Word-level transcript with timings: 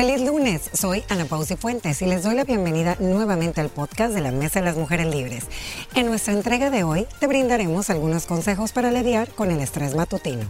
Feliz 0.00 0.22
lunes, 0.22 0.70
soy 0.72 1.04
Ana 1.10 1.26
Pausi 1.26 1.56
Fuentes 1.56 2.00
y 2.00 2.06
les 2.06 2.22
doy 2.22 2.34
la 2.34 2.44
bienvenida 2.44 2.96
nuevamente 3.00 3.60
al 3.60 3.68
podcast 3.68 4.14
de 4.14 4.22
la 4.22 4.32
Mesa 4.32 4.60
de 4.60 4.64
las 4.64 4.76
Mujeres 4.76 5.14
Libres. 5.14 5.44
En 5.94 6.06
nuestra 6.06 6.32
entrega 6.32 6.70
de 6.70 6.84
hoy 6.84 7.06
te 7.18 7.26
brindaremos 7.26 7.90
algunos 7.90 8.24
consejos 8.24 8.72
para 8.72 8.90
lidiar 8.90 9.28
con 9.28 9.50
el 9.50 9.60
estrés 9.60 9.94
matutino. 9.94 10.48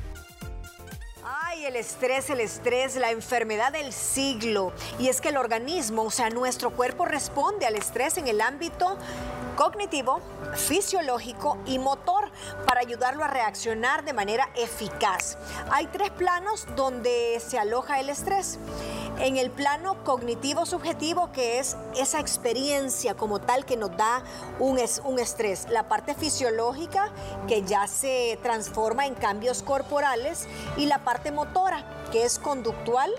Ay, 1.24 1.64
el 1.64 1.74
estrés, 1.74 2.30
el 2.30 2.38
estrés, 2.38 2.94
la 2.94 3.10
enfermedad 3.10 3.72
del 3.72 3.92
siglo. 3.92 4.72
Y 5.00 5.08
es 5.08 5.20
que 5.20 5.30
el 5.30 5.36
organismo, 5.36 6.04
o 6.04 6.10
sea, 6.12 6.30
nuestro 6.30 6.70
cuerpo 6.70 7.04
responde 7.04 7.66
al 7.66 7.74
estrés 7.74 8.18
en 8.18 8.28
el 8.28 8.40
ámbito 8.40 8.98
cognitivo, 9.60 10.20
fisiológico 10.54 11.58
y 11.66 11.78
motor 11.78 12.30
para 12.64 12.80
ayudarlo 12.80 13.24
a 13.24 13.28
reaccionar 13.28 14.06
de 14.06 14.14
manera 14.14 14.48
eficaz. 14.56 15.36
Hay 15.70 15.86
tres 15.88 16.10
planos 16.12 16.66
donde 16.76 17.38
se 17.46 17.58
aloja 17.58 18.00
el 18.00 18.08
estrés. 18.08 18.58
En 19.18 19.36
el 19.36 19.50
plano 19.50 20.02
cognitivo 20.02 20.64
subjetivo, 20.64 21.30
que 21.32 21.58
es 21.58 21.76
esa 21.94 22.20
experiencia 22.20 23.14
como 23.18 23.38
tal 23.38 23.66
que 23.66 23.76
nos 23.76 23.94
da 23.98 24.22
un, 24.58 24.80
un 25.04 25.18
estrés. 25.18 25.66
La 25.68 25.88
parte 25.88 26.14
fisiológica, 26.14 27.10
que 27.46 27.62
ya 27.62 27.86
se 27.86 28.38
transforma 28.42 29.04
en 29.04 29.14
cambios 29.14 29.62
corporales. 29.62 30.48
Y 30.78 30.86
la 30.86 31.04
parte 31.04 31.32
motora, 31.32 31.84
que 32.10 32.24
es 32.24 32.38
conductual 32.38 33.12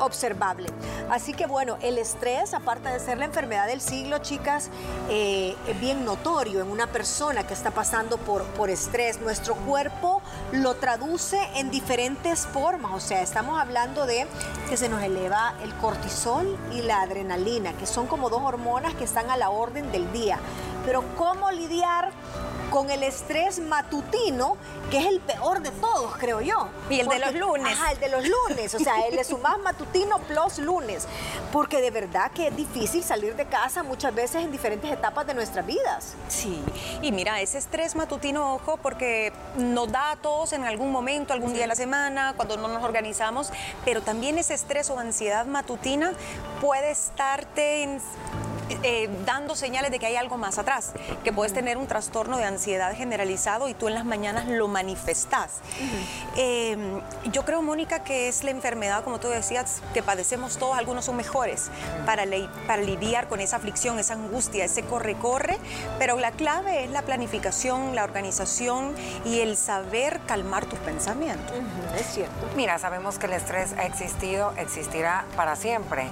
observable. 0.00 0.68
Así 1.10 1.32
que 1.32 1.46
bueno, 1.46 1.76
el 1.82 1.98
estrés, 1.98 2.54
aparte 2.54 2.88
de 2.88 3.00
ser 3.00 3.18
la 3.18 3.24
enfermedad 3.24 3.66
del 3.66 3.80
siglo, 3.80 4.18
chicas, 4.18 4.70
eh, 5.08 5.56
es 5.66 5.80
bien 5.80 6.04
notorio 6.04 6.60
en 6.60 6.70
una 6.70 6.86
persona 6.86 7.46
que 7.46 7.54
está 7.54 7.70
pasando 7.70 8.18
por, 8.18 8.44
por 8.44 8.70
estrés. 8.70 9.20
Nuestro 9.20 9.54
cuerpo 9.54 10.22
lo 10.52 10.74
traduce 10.74 11.38
en 11.54 11.70
diferentes 11.70 12.46
formas, 12.46 12.92
o 12.94 13.00
sea, 13.00 13.22
estamos 13.22 13.60
hablando 13.60 14.06
de 14.06 14.26
que 14.68 14.76
se 14.76 14.88
nos 14.88 15.02
eleva 15.02 15.54
el 15.62 15.74
cortisol 15.76 16.58
y 16.72 16.82
la 16.82 17.02
adrenalina, 17.02 17.72
que 17.74 17.86
son 17.86 18.06
como 18.06 18.30
dos 18.30 18.42
hormonas 18.42 18.94
que 18.94 19.04
están 19.04 19.30
a 19.30 19.36
la 19.36 19.50
orden 19.50 19.92
del 19.92 20.10
día. 20.12 20.38
Pero 20.84 21.04
¿cómo 21.16 21.50
lidiar 21.50 22.12
con 22.76 22.90
el 22.90 23.04
estrés 23.04 23.58
matutino, 23.58 24.58
que 24.90 24.98
es 24.98 25.06
el 25.06 25.20
peor 25.20 25.62
de 25.62 25.70
todos, 25.70 26.14
creo 26.18 26.42
yo. 26.42 26.68
Y 26.90 27.00
el 27.00 27.08
de 27.08 27.18
los 27.20 27.34
lunes. 27.34 27.72
Ajá, 27.72 27.92
el 27.92 28.00
de 28.00 28.10
los 28.10 28.22
lunes. 28.22 28.74
O 28.74 28.78
sea, 28.78 29.06
el 29.06 29.18
es 29.18 29.32
más 29.38 29.58
matutino 29.60 30.18
plus 30.18 30.58
lunes. 30.58 31.08
Porque 31.52 31.80
de 31.80 31.90
verdad 31.90 32.30
que 32.32 32.48
es 32.48 32.56
difícil 32.56 33.02
salir 33.02 33.34
de 33.34 33.46
casa 33.46 33.82
muchas 33.82 34.14
veces 34.14 34.44
en 34.44 34.52
diferentes 34.52 34.92
etapas 34.92 35.26
de 35.26 35.32
nuestras 35.32 35.64
vidas. 35.64 36.12
Sí. 36.28 36.62
Y 37.00 37.12
mira, 37.12 37.40
ese 37.40 37.56
estrés 37.56 37.96
matutino, 37.96 38.56
ojo, 38.56 38.76
porque 38.76 39.32
nos 39.56 39.90
da 39.90 40.10
a 40.10 40.16
todos 40.16 40.52
en 40.52 40.64
algún 40.64 40.92
momento, 40.92 41.32
algún 41.32 41.54
día 41.54 41.62
de 41.62 41.68
la 41.68 41.76
semana, 41.76 42.34
cuando 42.36 42.58
no 42.58 42.68
nos 42.68 42.84
organizamos, 42.84 43.52
pero 43.86 44.02
también 44.02 44.36
ese 44.36 44.52
estrés 44.52 44.90
o 44.90 44.98
ansiedad 44.98 45.46
matutina 45.46 46.12
puede 46.60 46.90
estarte 46.90 47.84
en 47.84 48.02
eh, 48.82 49.08
dando 49.24 49.54
señales 49.54 49.90
de 49.90 49.98
que 49.98 50.06
hay 50.06 50.16
algo 50.16 50.36
más 50.36 50.58
atrás, 50.58 50.92
que 51.22 51.32
puedes 51.32 51.52
tener 51.52 51.76
un 51.76 51.86
trastorno 51.86 52.36
de 52.38 52.44
ansiedad 52.44 52.94
generalizado 52.96 53.68
y 53.68 53.74
tú 53.74 53.88
en 53.88 53.94
las 53.94 54.04
mañanas 54.04 54.46
lo 54.48 54.68
manifestas. 54.68 55.60
Em, 56.36 57.00
yo 57.32 57.44
creo, 57.44 57.62
Mónica, 57.62 58.02
que 58.02 58.28
es 58.28 58.42
la 58.44 58.50
enfermedad, 58.50 59.04
como 59.04 59.20
tú 59.20 59.28
decías, 59.28 59.80
que 59.94 60.02
padecemos 60.02 60.58
todos, 60.58 60.76
algunos 60.76 61.04
son 61.04 61.16
mejores 61.16 61.70
para, 62.04 62.24
para 62.66 62.82
lidiar 62.82 63.28
con 63.28 63.40
esa 63.40 63.56
aflicción, 63.56 63.98
esa 63.98 64.14
angustia, 64.14 64.64
ese 64.64 64.82
corre-corre, 64.82 65.58
pero 65.98 66.18
la 66.18 66.32
clave 66.32 66.84
es 66.84 66.90
la 66.90 67.02
planificación, 67.02 67.94
la 67.94 68.04
organización 68.04 68.94
y 69.24 69.40
el 69.40 69.56
saber 69.56 70.20
calmar 70.26 70.66
tus 70.66 70.78
pensamientos. 70.80 71.54
Es 71.98 72.06
cierto. 72.06 72.34
Mira, 72.56 72.78
sabemos 72.78 73.18
que 73.18 73.26
el 73.26 73.34
estrés 73.34 73.72
ha 73.78 73.86
existido, 73.86 74.52
existirá 74.56 75.24
para 75.36 75.56
siempre. 75.56 76.10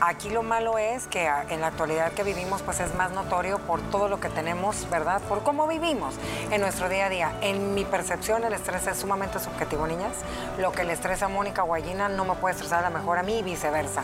Aquí 0.00 0.28
lo 0.30 0.42
malo 0.42 0.78
es 0.78 1.06
que 1.06 1.28
en 1.48 1.60
la 1.60 1.68
actualidad 1.68 1.95
que 2.14 2.22
vivimos 2.22 2.62
pues 2.62 2.80
es 2.80 2.94
más 2.94 3.10
notorio 3.12 3.58
por 3.58 3.80
todo 3.90 4.08
lo 4.08 4.20
que 4.20 4.28
tenemos, 4.28 4.88
¿verdad? 4.90 5.20
Por 5.22 5.42
cómo 5.42 5.66
vivimos 5.66 6.14
en 6.50 6.60
nuestro 6.60 6.88
día 6.88 7.06
a 7.06 7.08
día. 7.08 7.32
En 7.40 7.74
mi 7.74 7.84
percepción 7.84 8.44
el 8.44 8.52
estrés 8.52 8.86
es 8.86 8.98
sumamente 8.98 9.38
subjetivo, 9.38 9.86
niñas. 9.86 10.12
Lo 10.58 10.72
que 10.72 10.84
le 10.84 10.92
estresa 10.92 11.26
a 11.26 11.28
Mónica 11.28 11.64
o 11.64 11.74
a 11.74 11.78
Gina 11.78 12.08
no 12.08 12.24
me 12.24 12.34
puede 12.34 12.54
estresar 12.54 12.84
a 12.84 12.90
lo 12.90 12.98
mejor 12.98 13.18
a 13.18 13.22
mí 13.22 13.38
y 13.38 13.42
viceversa. 13.42 14.02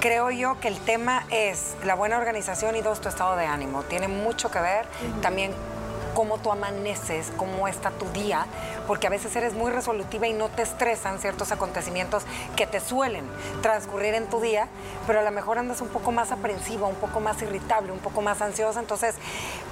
Creo 0.00 0.30
yo 0.30 0.60
que 0.60 0.68
el 0.68 0.78
tema 0.78 1.24
es 1.30 1.74
la 1.84 1.94
buena 1.94 2.16
organización 2.16 2.76
y 2.76 2.82
dos, 2.82 3.00
tu 3.00 3.08
estado 3.08 3.34
de 3.36 3.46
ánimo. 3.46 3.82
Tiene 3.82 4.08
mucho 4.08 4.50
que 4.50 4.60
ver 4.60 4.86
también 5.20 5.52
cómo 6.16 6.38
tú 6.38 6.50
amaneces, 6.50 7.30
cómo 7.36 7.68
está 7.68 7.90
tu 7.90 8.10
día, 8.12 8.46
porque 8.86 9.06
a 9.06 9.10
veces 9.10 9.36
eres 9.36 9.52
muy 9.52 9.70
resolutiva 9.70 10.26
y 10.26 10.32
no 10.32 10.48
te 10.48 10.62
estresan 10.62 11.18
ciertos 11.18 11.52
acontecimientos 11.52 12.22
que 12.56 12.66
te 12.66 12.80
suelen 12.80 13.26
transcurrir 13.60 14.14
en 14.14 14.26
tu 14.26 14.40
día, 14.40 14.66
pero 15.06 15.20
a 15.20 15.22
lo 15.22 15.30
mejor 15.30 15.58
andas 15.58 15.82
un 15.82 15.88
poco 15.88 16.12
más 16.12 16.32
aprensiva, 16.32 16.88
un 16.88 16.94
poco 16.94 17.20
más 17.20 17.42
irritable, 17.42 17.92
un 17.92 17.98
poco 17.98 18.22
más 18.22 18.40
ansiosa. 18.40 18.80
Entonces, 18.80 19.14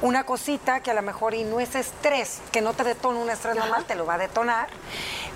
una 0.03 0.25
cosita 0.25 0.81
que 0.81 0.91
a 0.91 0.95
lo 0.95 1.01
mejor 1.01 1.33
y 1.33 1.45
no 1.45 1.61
es 1.61 1.75
estrés, 1.75 2.43
que 2.53 2.61
no 2.61 2.75
te 2.75 2.85
detona 2.85 3.21
un 3.21 3.31
estrés 3.31 3.57
normal, 3.57 3.87
te 3.87 3.95
lo 3.95 4.05
va 4.05 4.15
a 4.15 4.19
detonar, 4.19 4.69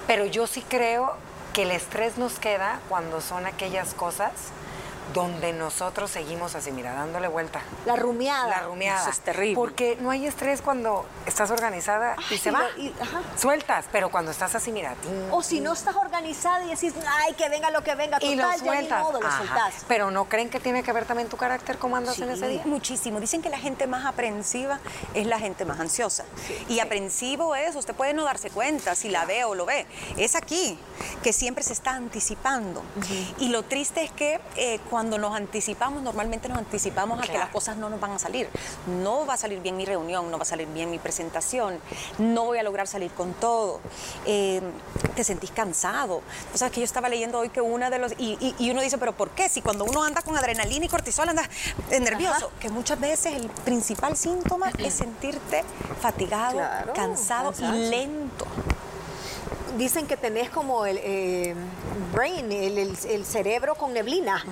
pero 0.07 0.27
yo 0.27 0.47
sí 0.47 0.63
creo 0.69 1.15
que 1.55 1.63
el 1.63 1.71
estrés 1.71 2.19
nos 2.19 2.39
queda 2.39 2.81
cuando 2.91 3.23
son 3.23 3.47
aquellas 3.47 3.95
cosas 3.95 4.33
donde 5.15 5.53
nosotros 5.53 6.11
seguimos 6.11 6.55
así, 6.55 6.71
mira, 6.73 6.93
dándole 6.93 7.29
vuelta. 7.29 7.61
La 7.87 7.97
rumiada. 7.97 8.49
La 8.49 8.61
rumiada. 8.63 9.01
Eso 9.01 9.11
es 9.11 9.21
terrible. 9.21 9.55
Porque 9.55 9.97
no 10.01 10.11
hay 10.11 10.27
estrés 10.27 10.63
cuando 10.63 11.07
estás 11.27 11.51
organizada 11.51 12.17
y 12.31 12.39
se 12.39 12.51
va. 12.51 12.67
Sueltas, 13.37 13.87
pero 13.91 14.11
cuando 14.11 14.31
estás 14.31 14.55
así, 14.55 14.73
mira. 14.73 14.95
o 15.31 15.43
si 15.43 15.61
no 15.61 15.73
estás 15.73 15.97
organizada 15.97 16.65
y 16.65 16.69
decís, 16.71 16.95
ay, 17.07 17.35
que 17.35 17.49
venga 17.49 17.71
lo 17.71 17.83
que 17.83 17.95
venga, 17.95 18.19
total, 18.19 18.33
y 18.33 18.37
lo 18.37 18.59
sueltas. 18.59 19.07
Ya 19.07 19.13
lo 19.13 19.31
soltás. 19.31 19.75
Pero 19.87 20.11
no 20.11 20.27
creen 20.27 20.51
que 20.51 20.61
tiene 20.61 20.83
que 20.83 20.93
ver 20.93 21.05
también 21.05 21.29
tu 21.29 21.37
carácter, 21.37 21.79
cómo 21.79 21.97
andas 21.97 22.19
en 22.19 22.31
ese 22.31 22.49
día. 22.49 22.63
Muchísimo. 22.65 23.21
Dicen 23.21 23.43
que 23.43 23.49
la 23.49 23.59
gente 23.59 23.87
más 23.87 24.05
aprensiva 24.05 24.79
es 25.15 25.27
la 25.27 25.39
gente 25.39 25.65
más 25.65 25.81
ansiosa. 25.81 26.25
y 26.69 26.81
aprensivo 26.81 27.55
es, 27.55 27.75
usted 27.77 27.95
puede 27.95 28.15
no 28.15 28.25
darse 28.25 28.51
cuenta 28.51 28.95
si 28.95 29.09
la 29.09 29.25
ve 29.25 29.45
o 29.45 29.55
lo 29.55 29.67
ve. 29.67 29.87
Es 30.17 30.35
aquí, 30.35 30.79
que 31.23 31.33
siempre 31.33 31.65
se 31.65 31.73
está 31.73 31.93
anticipando. 31.93 32.83
Y 33.39 33.49
lo 33.49 33.63
triste 33.63 34.03
es 34.03 34.11
que 34.11 34.41
eh, 34.57 34.81
cuando 34.91 34.98
nos 35.05 35.35
anticipamos, 35.35 36.03
normalmente 36.03 36.49
nos 36.49 36.59
anticipamos 36.59 37.21
a 37.21 37.23
que 37.23 37.39
las 37.39 37.51
cosas 37.51 37.77
no 37.77 37.89
nos 37.89 38.01
van 38.01 38.13
a 38.13 38.19
salir. 38.19 38.49
No 39.03 39.27
va 39.27 39.35
a 39.35 39.37
salir 39.37 39.61
bien 39.61 39.77
mi 39.77 39.85
reunión, 39.85 40.31
no 40.31 40.39
va 40.39 40.43
a 40.43 40.47
salir 40.47 40.67
bien 40.69 40.91
mi 40.91 40.99
presentación, 40.99 41.79
no 42.19 42.47
voy 42.47 42.59
a 42.59 42.63
lograr 42.63 42.87
salir 42.87 43.11
con 43.13 43.33
todo. 43.35 43.81
Eh, 44.27 44.61
te 45.15 45.25
sentís 45.25 45.51
cansado. 45.51 46.23
O 46.55 46.59
sea, 46.59 46.71
que 46.71 46.81
yo 46.81 46.85
estaba 46.85 47.09
leyendo 47.09 47.39
hoy 47.39 47.51
que 47.51 47.61
una 47.61 47.91
de 47.91 47.99
los... 47.99 48.13
Y, 48.19 48.71
uno 48.71 48.83
dice, 48.83 48.99
pero 48.99 49.13
¿por 49.13 49.31
qué? 49.31 49.49
Si 49.49 49.63
cuando 49.63 49.85
uno 49.85 50.05
anda 50.05 50.23
con 50.23 50.37
adrenalina 50.37 50.85
y 50.85 50.89
cortisol 50.89 51.29
anda 51.29 51.49
nervioso, 51.91 52.51
que 52.61 52.69
muchas 52.69 53.01
veces 53.01 53.35
el 53.35 53.49
principal 53.49 54.17
síntoma 54.17 54.71
es 54.79 54.95
sentirte 54.95 55.65
fatigado, 56.01 56.61
cansado 56.95 57.53
y 57.59 57.91
lento 57.91 58.47
dicen 59.77 60.07
que 60.07 60.17
tenés 60.17 60.51
como 60.51 60.87
el 60.87 60.99
eh, 61.03 61.55
brain, 62.13 62.51
el, 62.51 63.25
cerebro 63.25 63.75
con 63.75 63.93
neblina, 63.93 64.45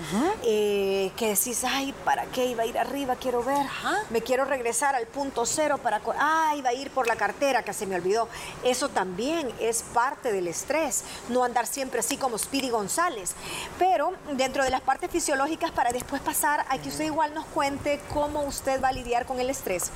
eh, 0.44 1.10
que 1.16 1.28
decís, 1.28 1.64
ay, 1.64 1.94
¿para 2.04 2.24
qué 2.26 2.46
iba 2.46 2.64
a 2.64 2.66
ir 2.66 2.78
arriba? 2.78 3.16
Quiero 3.16 3.42
ver, 3.42 3.66
me 4.10 4.20
quiero 4.20 4.44
regresar 4.44 4.94
al 4.94 5.06
punto 5.06 5.46
cero 5.46 5.78
para, 5.78 6.00
ah, 6.18 6.54
iba 6.56 6.70
a 6.70 6.74
ir 6.74 6.90
por 6.90 7.06
la 7.06 7.16
cartera 7.16 7.62
que 7.62 7.72
se 7.72 7.86
me 7.86 7.96
olvidó. 7.96 8.28
Eso 8.64 8.88
también 8.88 9.50
es 9.60 9.82
parte 9.82 10.32
del 10.32 10.48
estrés, 10.48 11.04
no 11.28 11.44
andar 11.44 11.66
siempre 11.66 12.00
así 12.00 12.16
como 12.16 12.36
Speedy 12.38 12.70
González. 12.70 13.34
Pero 13.78 14.12
dentro 14.32 14.64
de 14.64 14.70
las 14.70 14.80
partes 14.80 15.10
fisiológicas, 15.10 15.70
para 15.70 15.92
después 15.92 16.20
pasar, 16.20 16.66
hay 16.68 16.80
que 16.80 16.88
usted 16.88 17.04
igual 17.04 17.34
nos 17.34 17.46
cuente 17.46 18.00
cómo 18.12 18.42
usted 18.42 18.82
va 18.82 18.88
a 18.88 18.92
lidiar 18.92 19.26
con 19.26 19.40
el 19.40 19.50
estrés. 19.50 19.90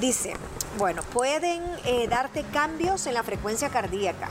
Dice, 0.00 0.34
bueno, 0.78 1.02
pueden 1.12 1.62
eh, 1.84 2.08
darte 2.08 2.44
cambios 2.52 3.06
en 3.06 3.14
la 3.14 3.22
frecuencia 3.22 3.68
cardíaca 3.68 4.28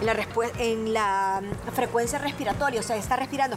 en 0.00 0.06
la, 0.06 0.16
en 0.58 0.92
la 0.92 1.42
frecuencia 1.74 2.18
respiratoria, 2.18 2.80
o 2.80 2.82
sea, 2.82 2.96
está 2.96 3.16
respirando 3.16 3.56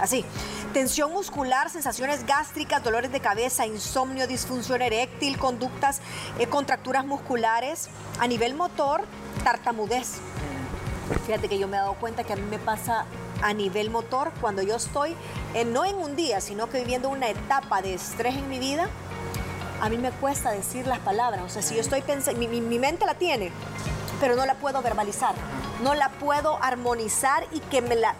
así. 0.00 0.24
Tensión 0.72 1.12
muscular, 1.12 1.70
sensaciones 1.70 2.26
gástricas, 2.26 2.82
dolores 2.82 3.10
de 3.10 3.20
cabeza, 3.20 3.66
insomnio, 3.66 4.26
disfunción 4.26 4.82
eréctil, 4.82 5.38
conductas, 5.38 6.00
eh, 6.38 6.46
contracturas 6.48 7.06
musculares. 7.06 7.88
A 8.18 8.26
nivel 8.26 8.54
motor, 8.54 9.04
tartamudez. 9.42 10.18
Fíjate 11.24 11.48
que 11.48 11.58
yo 11.58 11.66
me 11.68 11.76
he 11.76 11.80
dado 11.80 11.94
cuenta 11.94 12.24
que 12.24 12.32
a 12.34 12.36
mí 12.36 12.42
me 12.42 12.58
pasa 12.58 13.06
a 13.42 13.54
nivel 13.54 13.90
motor 13.90 14.32
cuando 14.40 14.60
yo 14.62 14.76
estoy, 14.76 15.14
no 15.66 15.84
en 15.84 15.96
un 15.96 16.16
día, 16.16 16.40
sino 16.40 16.68
que 16.68 16.80
viviendo 16.80 17.08
una 17.08 17.28
etapa 17.28 17.80
de 17.80 17.94
estrés 17.94 18.34
en 18.34 18.48
mi 18.48 18.58
vida, 18.58 18.88
a 19.80 19.88
mí 19.88 19.98
me 19.98 20.10
cuesta 20.10 20.50
decir 20.50 20.86
las 20.86 20.98
palabras. 20.98 21.42
O 21.42 21.48
sea, 21.48 21.62
si 21.62 21.74
yo 21.74 21.80
estoy 21.80 22.02
pensando, 22.02 22.40
mi 22.48 22.78
mente 22.78 23.06
la 23.06 23.14
tiene, 23.14 23.52
pero 24.20 24.36
no 24.36 24.46
la 24.46 24.54
puedo 24.54 24.82
verbalizar, 24.82 25.34
no 25.82 25.94
la 25.94 26.10
puedo 26.10 26.62
armonizar 26.62 27.46
y 27.52 27.60
que 27.60 27.82
me 27.82 27.96
la 27.96 28.14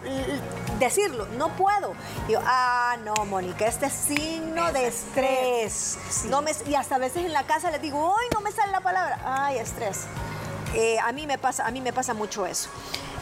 decirlo, 0.79 1.25
no 1.37 1.49
puedo. 1.49 1.93
Yo, 2.29 2.39
ah, 2.45 2.97
no, 3.03 3.13
Mónica, 3.25 3.65
este 3.65 3.87
es 3.87 3.93
signo 3.93 4.71
de 4.71 4.87
estrés. 4.87 5.97
No 6.29 6.41
me, 6.41 6.51
y 6.67 6.75
hasta 6.75 6.95
a 6.95 6.99
veces 6.99 7.25
en 7.25 7.33
la 7.33 7.43
casa 7.43 7.71
le 7.71 7.79
digo, 7.79 8.15
ay, 8.17 8.27
no 8.33 8.41
me 8.41 8.51
sale 8.51 8.71
la 8.71 8.81
palabra, 8.81 9.19
ay, 9.25 9.57
estrés. 9.57 10.01
Eh, 10.73 10.99
a, 10.99 11.11
mí 11.11 11.27
me 11.27 11.37
pasa, 11.37 11.65
a 11.65 11.71
mí 11.71 11.81
me 11.81 11.93
pasa 11.93 12.13
mucho 12.13 12.45
eso. 12.45 12.69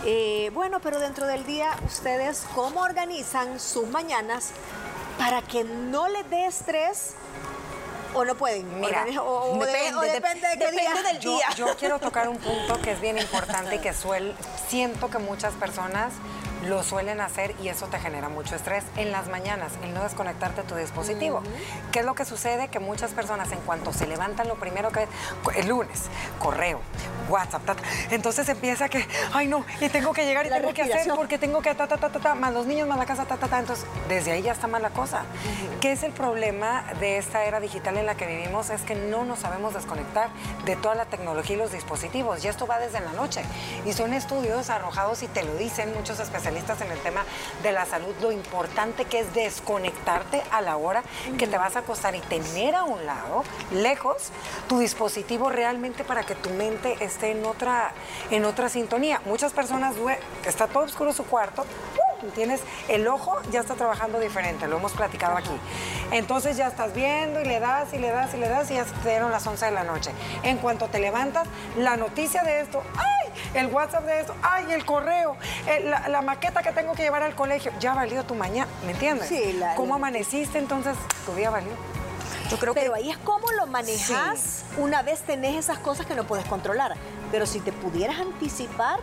Eh, 0.06 0.52
bueno, 0.54 0.80
pero 0.82 1.00
dentro 1.00 1.26
del 1.26 1.46
día, 1.46 1.72
¿ustedes 1.86 2.46
cómo 2.54 2.82
organizan 2.82 3.60
sus 3.60 3.88
mañanas 3.88 4.52
para 5.18 5.42
que 5.42 5.64
no 5.64 6.08
les 6.08 6.30
dé 6.30 6.46
estrés? 6.46 7.14
¿O 8.16 8.24
no 8.24 8.36
pueden? 8.36 8.80
Mira, 8.80 9.06
o, 9.22 9.58
o 9.58 9.60
de- 9.60 9.66
depende, 9.72 9.96
o 9.98 10.02
de- 10.02 10.12
depende 10.12 10.48
de 10.48 10.54
qué 10.58 10.72
depende 10.72 10.82
día. 10.82 11.04
del 11.04 11.20
Yo, 11.20 11.32
día. 11.36 11.50
yo 11.58 11.76
quiero 11.78 12.00
tocar 12.08 12.30
un 12.30 12.38
punto 12.38 12.80
que 12.82 12.92
es 12.94 13.02
bien 13.02 13.18
importante 13.18 13.76
y 13.76 13.80
que 13.80 13.94
suel, 13.94 14.34
siento 14.70 15.10
que 15.10 15.18
muchas 15.18 15.54
personas 15.56 16.14
lo 16.68 16.84
suelen 16.84 17.22
hacer 17.22 17.56
y 17.62 17.70
eso 17.70 17.88
te 17.88 18.00
genera 18.00 18.30
mucho 18.30 18.56
estrés 18.56 18.84
en 18.98 19.12
las 19.12 19.28
mañanas, 19.28 19.74
el 19.84 19.94
no 19.94 20.04
desconectarte 20.04 20.62
de 20.62 20.68
tu 20.68 20.76
dispositivo. 20.76 21.42
¿Qué 21.92 22.00
es 22.00 22.06
lo 22.06 22.16
que 22.16 22.26
sucede? 22.26 22.68
Que 22.70 22.80
muchas 22.80 23.12
personas 23.12 23.52
en 23.52 23.60
cuanto 23.60 23.94
se 23.94 24.08
levantan, 24.08 24.48
lo 24.48 24.56
primero 24.56 24.92
que 24.92 25.08
el 25.56 25.68
lunes, 25.68 26.04
correo, 26.40 26.80
WhatsApp, 27.30 27.66
ta, 27.66 27.76
ta. 27.76 27.84
entonces 28.12 28.48
empieza 28.50 28.90
que, 28.90 29.06
ay 29.34 29.48
no, 29.48 29.66
y 29.80 29.90
tengo 29.90 30.14
que 30.14 30.26
llegar 30.26 30.46
y 30.46 30.50
La 30.50 30.58
tengo 30.58 30.74
que 30.74 30.84
hacer 30.84 31.08
porque 31.16 31.38
tengo 31.38 31.62
que, 31.62 31.74
ta, 31.76 31.88
ta, 31.88 31.98
ta, 31.98 32.10
ta, 32.10 32.20
ta, 32.20 32.36
más 32.36 32.54
los 32.54 32.66
niños, 32.66 32.88
más 32.88 32.98
la 32.98 33.06
casa, 33.06 33.26
ta, 33.26 33.38
ta, 33.38 33.48
ta. 33.48 33.60
Entonces, 33.60 33.86
desde 34.08 34.32
ahí 34.32 34.42
ya 34.42 34.52
está 34.52 34.68
mal 34.68 34.82
la 34.82 34.90
cosa. 34.90 35.24
¿Qué 35.82 35.92
es 35.92 36.04
el 36.04 36.12
problema 36.12 36.84
de 37.00 37.18
esta 37.18 37.44
era 37.46 37.60
digital 37.60 37.98
en 37.98 38.06
la 38.06 38.16
que 38.16 38.26
vivimos? 38.26 38.70
Es 38.70 38.82
que 38.82 38.96
no 38.96 39.26
nos 39.26 39.40
sabemos 39.40 39.74
desconectar 39.74 40.30
de 40.66 40.76
toda 40.76 40.96
la 40.96 41.06
tecnología 41.06 41.56
y 41.56 41.60
los 41.60 41.72
dispositivos. 41.72 42.44
Y 42.44 42.48
esto 42.48 42.68
va 42.68 42.80
desde 42.80 43.00
la 43.00 43.12
noche. 43.14 43.44
Y 43.86 43.94
son 43.94 44.14
estudios 44.14 44.70
arrojados 44.70 45.24
y 45.24 45.28
te 45.28 45.44
lo 45.44 45.56
dicen 45.56 45.94
muchos 45.96 46.20
especialistas 46.20 46.55
en 46.56 46.92
el 46.92 47.00
tema 47.00 47.26
de 47.64 47.72
la 47.74 47.86
salud, 47.86 48.16
lo 48.22 48.32
importante 48.32 49.06
que 49.06 49.20
es 49.20 49.34
desconectarte 49.34 50.42
a 50.52 50.62
la 50.62 50.78
hora 50.78 51.04
que 51.38 51.48
te 51.48 51.58
vas 51.58 51.76
a 51.76 51.80
acostar 51.80 52.16
y 52.16 52.22
tener 52.22 52.76
a 52.76 52.84
un 52.84 53.06
lado, 53.06 53.44
lejos, 53.72 54.32
tu 54.68 54.80
dispositivo 54.80 55.50
realmente 55.50 56.04
para 56.06 56.24
que 56.24 56.34
tu 56.34 56.50
mente 56.52 57.04
esté 57.04 57.32
en 57.32 57.46
otra, 57.46 57.92
en 58.32 58.46
otra 58.46 58.70
sintonía. 58.70 59.22
Muchas 59.26 59.52
personas, 59.52 59.96
está 60.46 60.68
todo 60.68 60.84
oscuro 60.84 61.12
su 61.12 61.26
cuarto, 61.26 61.66
tienes 62.34 62.62
el 62.88 63.08
ojo, 63.08 63.38
ya 63.52 63.60
está 63.60 63.76
trabajando 63.76 64.20
diferente, 64.20 64.68
lo 64.68 64.78
hemos 64.78 64.94
platicado 64.94 65.38
aquí. 65.38 65.58
Entonces 66.12 66.58
ya 66.58 66.68
estás 66.68 66.94
viendo 66.94 67.42
y 67.42 67.46
le 67.46 67.60
das 67.60 67.94
y 67.94 67.98
le 67.98 68.10
das 68.10 68.34
y 68.34 68.38
le 68.38 68.48
das 68.48 68.72
y 68.72 68.76
ya 68.76 68.86
se 68.86 68.96
dieron 69.08 69.32
las 69.32 69.46
11 69.46 69.66
de 69.66 69.72
la 69.72 69.84
noche. 69.84 70.12
En 70.44 70.58
cuanto 70.58 70.88
te 70.88 71.00
levantas, 71.00 71.48
la 71.78 71.98
noticia 71.98 72.44
de 72.44 72.62
esto, 72.62 72.82
¡ay! 72.98 73.15
El 73.56 73.68
WhatsApp 73.68 74.06
de 74.06 74.20
esto, 74.20 74.36
¡ay! 74.42 74.72
El 74.72 74.86
correo, 74.86 75.38
el- 75.68 75.90
la, 75.90 76.08
la 76.10 76.22
maqueta 76.22 76.62
que 76.62 76.72
tengo 76.72 76.94
que 76.94 77.04
llevar 77.04 77.24
al 77.24 77.36
colegio, 77.36 77.72
ya 77.80 77.94
valió 77.94 78.24
tu 78.26 78.36
mañana, 78.36 78.70
¿me 78.86 78.92
entiendes? 78.92 79.28
Sí, 79.30 79.54
la- 79.54 79.76
¿Cómo 79.76 79.90
la- 79.90 79.96
amaneciste 79.96 80.58
entonces? 80.58 80.96
Tu 81.26 81.34
día 81.36 81.50
valió. 81.50 81.72
Yo 82.52 82.58
creo 82.60 82.74
Pero 82.76 82.94
que 82.94 83.00
ahí 83.00 83.10
es 83.10 83.18
como 83.18 83.50
lo 83.54 83.66
manejas 83.68 84.64
una 84.78 85.02
vez 85.02 85.22
tenés 85.22 85.56
esas 85.56 85.80
cosas 85.80 86.06
que 86.06 86.14
no 86.14 86.26
puedes 86.26 86.46
controlar. 86.46 86.96
Pero 87.32 87.46
si 87.48 87.60
te 87.60 87.72
pudieras 87.72 88.20
anticipar, 88.20 89.00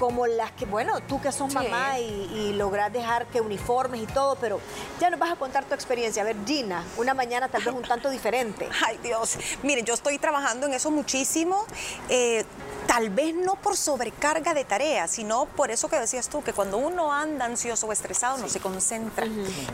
como 0.00 0.26
las 0.26 0.50
que, 0.52 0.64
bueno, 0.64 0.98
tú 1.02 1.20
que 1.20 1.30
sos 1.30 1.48
Sí. 1.52 1.54
mamá 1.54 1.98
y, 1.98 2.04
y 2.34 2.52
lográs 2.54 2.90
dejar 2.90 3.26
que 3.26 3.42
uniformes 3.42 4.00
y 4.00 4.06
todo, 4.06 4.34
pero 4.36 4.58
ya 4.98 5.10
nos 5.10 5.20
vas 5.20 5.30
a 5.30 5.36
contar 5.36 5.64
tu 5.66 5.74
experiencia. 5.74 6.22
A 6.22 6.24
ver, 6.24 6.36
Gina, 6.46 6.82
una 6.96 7.12
mañana 7.12 7.48
tal 7.48 7.62
vez 7.62 7.74
un 7.74 7.82
tanto 7.82 8.08
diferente. 8.08 8.66
Ay, 8.86 8.98
Dios. 9.02 9.36
Miren, 9.62 9.84
yo 9.84 9.92
estoy 9.92 10.18
trabajando 10.18 10.66
en 10.66 10.72
eso 10.72 10.90
muchísimo. 10.90 11.66
eh, 12.08 12.46
tal 12.90 13.08
vez 13.08 13.36
no 13.36 13.54
por 13.54 13.76
sobrecarga 13.76 14.52
de 14.52 14.64
tareas, 14.64 15.12
sino 15.12 15.44
por 15.46 15.70
eso 15.70 15.88
que 15.88 15.94
decías 15.96 16.28
tú, 16.28 16.42
que 16.42 16.52
cuando 16.52 16.76
uno 16.76 17.12
anda 17.12 17.44
ansioso 17.44 17.86
o 17.86 17.92
estresado 17.92 18.36
no 18.38 18.48
se 18.48 18.58
concentra 18.58 19.26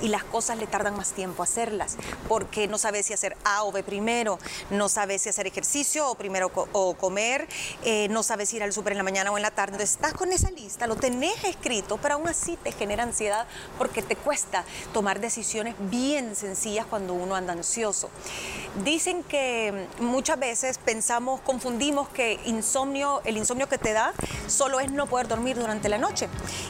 y 0.03 0.09
las 0.09 0.23
cosas 0.23 0.59
le 0.59 0.67
tardan 0.67 0.99
más 0.99 1.13
tiempo 1.13 1.43
hacerlas, 1.43 1.97
porque 2.29 2.69
no 2.69 2.77
sabe 2.77 3.03
si 3.03 3.15
hacer 3.15 3.35
A 3.43 3.65
o 3.65 3.73
B 3.73 3.83
primero, 3.83 4.39
no 4.69 4.91
sabe 4.91 5.19
si 5.19 5.31
hacer 5.31 5.47
ejercicio 5.47 6.11
o 6.11 6.15
primero 6.15 6.51
co- 6.51 6.69
o 6.73 6.93
comer, 6.93 7.49
eh, 7.85 8.09
no 8.11 8.23
sabes 8.23 8.51
si 8.51 8.57
ir 8.57 8.63
al 8.63 8.75
súper 8.75 8.93
en 8.93 8.99
la 8.99 9.05
mañana 9.05 9.33
o 9.33 9.39
en 9.39 9.43
la 9.43 9.51
tarde. 9.51 9.77
Entonces 9.77 9.97
estás 9.97 10.13
con 10.13 10.31
esa 10.31 10.51
lista, 10.51 10.87
lo 10.87 10.97
tenés 10.97 11.43
escrito, 11.45 11.97
pero 12.03 12.17
aún 12.17 12.29
así 12.29 12.59
te 12.63 12.71
genera 12.71 13.03
ansiedad 13.03 13.47
porque 13.79 14.03
te 14.03 14.17
cuesta 14.17 14.63
tomar 14.93 15.21
decisiones 15.21 15.75
bien 15.79 16.37
sencillas 16.37 16.85
cuando 16.85 17.15
uno 17.15 17.35
anda 17.35 17.55
ansioso. 17.55 18.11
Dicen 18.85 19.23
que 19.23 19.87
muchas 20.01 20.39
veces 20.39 20.77
pensamos, 20.77 21.41
confundimos 21.41 22.11
que 22.11 22.39
insomnio, 22.45 23.06
el 23.25 23.37
insomnio 23.37 23.69
que 23.69 23.79
te 23.79 23.93
da 23.93 24.13
solo 24.47 24.81
es 24.81 24.91
no 24.91 25.07
poder 25.07 25.29
dormir 25.29 25.57
durante 25.59 25.89
la 25.89 25.99
noche. 25.99 26.29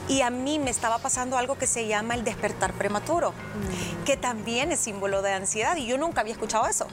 Y 0.09 0.21
a 0.23 0.31
mí 0.31 0.59
me 0.59 0.71
estaba 0.71 0.99
pasando 0.99 1.37
algo 1.39 1.57
que 1.59 1.67
se 1.67 1.87
llama 1.87 2.15
el 2.15 2.25
despertar 2.25 2.73
prematuro, 2.73 3.33
que 4.05 4.17
también 4.17 4.73
es 4.73 4.81
símbolo 4.81 5.23
de 5.23 5.33
ansiedad 5.33 5.77
y 5.77 5.87
yo 5.87 5.99
nunca 5.99 6.21
había 6.21 6.33
escuchado 6.35 6.67
eso. 6.67 6.87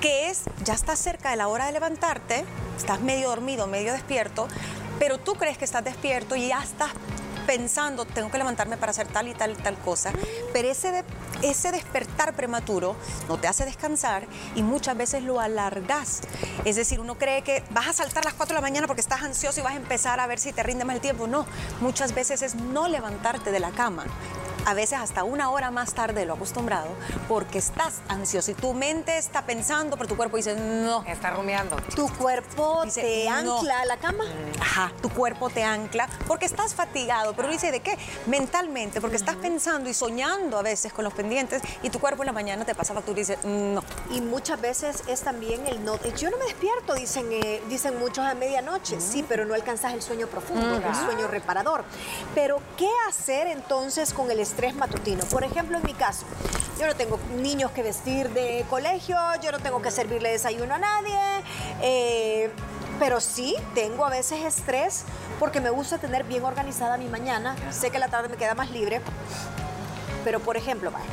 Que 0.00 0.30
es, 0.30 0.42
ya 0.64 0.74
estás 0.74 0.98
cerca 0.98 1.30
de 1.30 1.36
la 1.36 1.48
hora 1.48 1.66
de 1.66 1.72
levantarte, 1.72 2.44
estás 2.76 3.00
medio 3.00 3.28
dormido, 3.28 3.66
medio 3.66 3.92
despierto, 3.92 4.48
pero 4.98 5.18
tú 5.18 5.34
crees 5.34 5.58
que 5.58 5.64
estás 5.64 5.84
despierto 5.84 6.34
y 6.36 6.48
ya 6.48 6.62
estás 6.62 6.90
pensando, 7.46 8.04
tengo 8.04 8.30
que 8.30 8.38
levantarme 8.38 8.76
para 8.76 8.90
hacer 8.90 9.08
tal 9.08 9.28
y 9.28 9.34
tal 9.34 9.52
y 9.52 9.54
tal 9.56 9.76
cosa, 9.78 10.12
pero 10.52 10.68
ese, 10.70 10.92
de- 10.92 11.04
ese 11.42 11.72
despertar 11.72 12.34
prematuro 12.34 12.96
no 13.28 13.38
te 13.38 13.48
hace 13.48 13.64
descansar 13.64 14.26
y 14.54 14.62
muchas 14.62 14.96
veces 14.96 15.22
lo 15.22 15.40
alargas. 15.40 16.20
Es 16.64 16.76
decir, 16.76 17.00
uno 17.00 17.16
cree 17.16 17.42
que 17.42 17.62
vas 17.70 17.88
a 17.88 17.92
saltar 17.92 18.24
las 18.24 18.34
4 18.34 18.54
de 18.54 18.60
la 18.60 18.66
mañana 18.66 18.86
porque 18.86 19.00
estás 19.00 19.22
ansioso 19.22 19.60
y 19.60 19.62
vas 19.62 19.74
a 19.74 19.76
empezar 19.76 20.20
a 20.20 20.26
ver 20.26 20.38
si 20.38 20.52
te 20.52 20.62
rinde 20.62 20.84
más 20.84 20.96
el 20.96 21.02
tiempo. 21.02 21.26
No, 21.26 21.46
muchas 21.80 22.14
veces 22.14 22.42
es 22.42 22.54
no 22.54 22.88
levantarte 22.88 23.50
de 23.50 23.60
la 23.60 23.70
cama. 23.70 24.04
A 24.64 24.74
veces 24.74 24.98
hasta 25.00 25.24
una 25.24 25.50
hora 25.50 25.70
más 25.72 25.92
tarde 25.92 26.20
de 26.20 26.26
lo 26.26 26.34
acostumbrado, 26.34 26.86
porque 27.28 27.58
estás 27.58 28.00
ansioso 28.08 28.52
y 28.52 28.54
tu 28.54 28.74
mente 28.74 29.18
está 29.18 29.44
pensando, 29.44 29.96
pero 29.96 30.08
tu 30.08 30.16
cuerpo 30.16 30.36
dice 30.36 30.54
no. 30.54 31.02
Está 31.04 31.30
rumiando. 31.30 31.76
¿Tu 31.96 32.08
cuerpo 32.14 32.82
Dice, 32.84 33.00
te 33.02 33.42
no. 33.42 33.58
ancla 33.58 33.80
a 33.80 33.84
la 33.86 33.96
cama? 33.96 34.24
Ajá, 34.60 34.92
tu 35.02 35.10
cuerpo 35.10 35.50
te 35.50 35.64
ancla 35.64 36.08
porque 36.28 36.46
estás 36.46 36.74
fatigado, 36.74 37.34
pero 37.34 37.48
dice 37.48 37.72
de 37.72 37.80
qué? 37.80 37.98
Mentalmente, 38.26 39.00
porque 39.00 39.16
estás 39.16 39.34
pensando 39.36 39.90
y 39.90 39.94
soñando 39.94 40.58
a 40.58 40.62
veces 40.62 40.92
con 40.92 41.04
los 41.04 41.12
pendientes 41.12 41.60
y 41.82 41.90
tu 41.90 41.98
cuerpo 41.98 42.22
en 42.22 42.26
la 42.28 42.32
mañana 42.32 42.64
te 42.64 42.74
pasa 42.76 42.94
factura 42.94 43.18
y 43.18 43.22
dice, 43.22 43.38
no. 43.44 43.82
Y 44.10 44.20
muchas 44.20 44.60
veces 44.60 45.02
es 45.08 45.22
también 45.22 45.66
el 45.66 45.84
no. 45.84 45.98
Yo 46.16 46.30
no 46.30 46.38
me 46.38 46.44
despierto, 46.44 46.94
dicen, 46.94 47.26
eh, 47.32 47.60
dicen 47.68 47.98
muchos 47.98 48.24
a 48.24 48.34
medianoche. 48.34 49.00
Sí, 49.00 49.24
pero 49.28 49.44
no 49.44 49.54
alcanzas 49.54 49.92
el 49.92 50.02
sueño 50.02 50.28
profundo, 50.28 50.76
el 50.76 50.94
sueño 50.94 51.26
reparador. 51.26 51.84
Pero, 52.34 52.60
¿qué 52.76 52.88
hacer 53.08 53.48
entonces 53.48 54.12
con 54.14 54.30
el 54.30 54.38
estrés 54.38 54.51
matutino? 54.74 55.24
Por 55.24 55.44
ejemplo, 55.44 55.78
en 55.78 55.84
mi 55.84 55.94
caso, 55.94 56.24
yo 56.78 56.86
no 56.86 56.94
tengo 56.94 57.18
niños 57.36 57.70
que 57.72 57.82
vestir 57.82 58.30
de 58.30 58.64
colegio, 58.68 59.16
yo 59.42 59.52
no 59.52 59.58
tengo 59.58 59.82
que 59.82 59.90
servirle 59.90 60.30
desayuno 60.30 60.74
a 60.74 60.78
nadie. 60.78 61.18
eh, 61.80 62.50
pero 62.98 63.20
sí, 63.20 63.56
tengo 63.74 64.04
a 64.04 64.10
veces 64.10 64.44
estrés 64.44 65.04
porque 65.40 65.60
me 65.60 65.70
gusta 65.70 65.98
tener 65.98 66.22
bien 66.22 66.44
organizada 66.44 66.96
mi 66.96 67.08
mañana. 67.08 67.56
Sé 67.70 67.90
que 67.90 67.98
la 67.98 68.06
tarde 68.06 68.28
me 68.28 68.36
queda 68.36 68.54
más 68.54 68.70
libre. 68.70 69.00
Pero, 70.24 70.38
por 70.38 70.56
ejemplo, 70.56 70.92
vaya, 70.92 71.04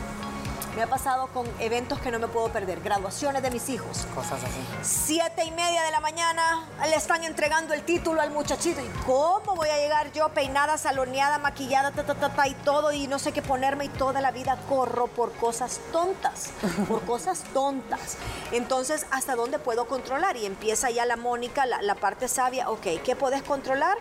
me 0.80 0.84
ha 0.84 0.88
pasado 0.88 1.28
con 1.34 1.46
eventos 1.60 2.00
que 2.00 2.10
no 2.10 2.20
me 2.20 2.30
puedo 2.30 2.48
perder, 2.54 2.80
graduaciones 2.80 3.44
de 3.44 3.52
mis 3.52 3.68
hijos. 3.68 4.08
Cosas 4.16 4.42
así. 4.42 4.62
Siete 4.82 5.44
y 5.44 5.52
media 5.52 5.84
de 5.84 5.92
la 5.92 6.00
mañana 6.00 6.66
le 6.82 6.96
están 6.96 7.26
entregando 7.26 7.74
el 7.74 7.84
título 7.84 8.22
al 8.22 8.32
muchachito. 8.32 8.80
¿Y 8.80 8.88
cómo 9.06 9.58
voy 9.58 9.68
a 9.68 9.78
llegar 9.78 10.14
yo 10.14 10.30
peinada, 10.30 10.78
saloneada, 10.78 11.38
maquillada, 11.38 11.92
ta, 11.92 12.06
ta, 12.06 12.16
ta, 12.16 12.30
ta, 12.30 12.48
y 12.48 12.54
todo, 12.54 12.94
y 12.94 13.08
no 13.08 13.20
sé 13.20 13.34
qué 13.34 13.42
ponerme? 13.42 13.84
Y 13.84 13.90
toda 13.90 14.22
la 14.22 14.32
vida 14.32 14.58
corro 14.70 15.08
por 15.08 15.34
cosas 15.34 15.82
tontas, 15.92 16.52
por 16.88 17.02
cosas 17.06 17.44
tontas. 17.54 18.16
Entonces, 18.54 19.06
¿hasta 19.12 19.36
dónde 19.36 19.60
puedo 19.60 19.86
controlar? 19.86 20.38
Y 20.38 20.46
empieza 20.46 20.90
ya 20.92 21.06
la 21.06 21.18
Mónica, 21.18 21.66
la, 21.66 21.82
la 21.82 21.96
parte 21.96 22.30
sabia. 22.30 22.70
Ok, 22.70 22.88
¿qué 23.04 23.18
puedes 23.18 23.44
controlar? 23.44 23.98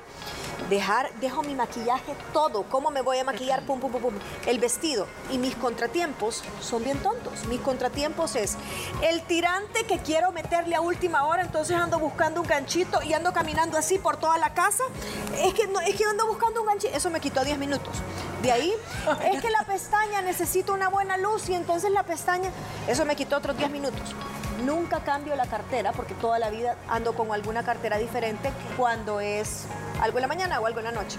Dejar, 0.69 1.11
dejo 1.21 1.43
mi 1.43 1.55
maquillaje 1.55 2.15
todo. 2.33 2.65
¿Cómo 2.65 2.91
me 2.91 3.01
voy 3.01 3.19
a 3.19 3.25
maquillar? 3.25 3.63
Pum, 3.63 3.81
pum, 3.81 3.91
pum, 3.91 4.03
pum. 4.03 4.15
El 4.47 4.59
vestido. 4.59 5.07
Y 5.31 5.39
mis 5.39 5.55
contratiempos 5.55 6.45
son 6.61 6.85
bien 6.85 6.99
tontos. 6.99 7.47
Mis 7.47 7.61
contratiempos 7.61 8.37
es 8.37 8.57
el 9.03 9.23
tirante 9.23 9.85
que 9.85 9.99
quiero 9.99 10.31
meterle 10.33 10.75
a 10.75 10.81
última 10.81 11.25
hora, 11.25 11.43
entonces 11.43 11.77
ando 11.77 11.99
buscando 11.99 12.41
un 12.43 12.47
ganchito 12.47 13.03
y 13.03 13.15
ando 13.15 13.33
caminando 13.33 13.79
así 13.79 13.99
por 13.99 14.19
toda 14.19 14.37
la 14.37 14.53
casa. 14.53 14.85
Es 15.39 15.55
que, 15.55 15.67
no, 15.69 15.81
es 15.81 15.97
que 15.97 16.05
ando 16.05 16.27
buscando 16.27 16.61
un 16.61 16.67
ganchito. 16.67 16.95
Eso 16.95 17.09
me 17.11 17.21
quitó 17.21 17.45
10 17.45 17.59
minutos. 17.59 17.95
De 18.43 18.53
ahí, 18.53 18.73
es 19.33 19.41
que 19.41 19.51
la 19.51 19.65
pestaña 19.65 20.21
necesita 20.23 20.73
una 20.73 20.89
buena 20.89 21.17
luz 21.17 21.49
y 21.49 21.55
entonces 21.55 21.91
la 21.91 22.03
pestaña, 22.03 22.51
eso 22.87 23.05
me 23.05 23.17
quitó 23.17 23.37
otros 23.37 23.57
10 23.57 23.71
minutos. 23.71 24.15
Nunca 24.65 25.01
cambio 25.01 25.37
la 25.37 25.47
cartera 25.47 25.93
porque 25.93 26.15
toda 26.15 26.39
la 26.39 26.51
vida 26.51 26.77
ando 26.89 27.15
con 27.15 27.33
alguna 27.33 27.63
cartera 27.65 27.97
diferente 27.99 28.51
cuando 28.77 29.21
es 29.21 29.65
algo 30.01 30.19
en 30.19 30.23
la 30.23 30.29
mañana 30.29 30.61
o 30.61 30.67
algo 30.67 30.79
en 30.81 30.87
la 30.87 30.93
noche. 30.93 31.19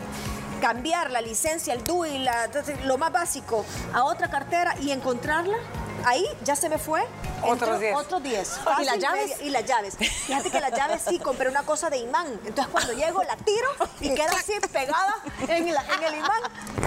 Cambiar 0.62 1.10
la 1.12 1.22
licencia, 1.22 1.74
el 1.74 1.86
DUI, 1.86 2.20
la- 2.20 2.50
lo 2.84 2.98
más 2.98 3.12
básico, 3.12 3.66
a 3.94 4.04
otra 4.04 4.30
cartera 4.30 4.76
y 4.82 4.92
encontrarla, 4.92 5.58
ahí 6.06 6.26
ya 6.44 6.56
se 6.56 6.68
me 6.68 6.78
fue. 6.78 7.02
Otros 7.42 7.54
Entró 7.54 7.80
10. 7.80 7.96
Otros 7.96 8.24
10. 8.24 8.60
¿Y 8.82 8.84
las 8.84 8.98
llaves? 9.00 9.42
Y 9.42 9.50
las 9.52 9.64
llaves. 9.66 9.96
Fíjate 9.98 10.52
que 10.52 10.60
las 10.60 10.72
llaves 10.74 11.02
sí, 11.08 11.18
compré 11.20 11.48
una 11.48 11.64
cosa 11.64 11.90
de 11.90 11.98
imán. 12.00 12.28
Entonces 12.46 12.68
cuando 12.72 12.92
llego 12.92 13.24
la 13.24 13.38
tiro 13.38 13.70
y 14.02 14.14
queda 14.14 14.32
así 14.38 14.54
pegada 14.74 15.16
en, 15.48 15.74
la- 15.74 15.86
en 15.96 16.04
el 16.04 16.16
imán, 16.16 16.42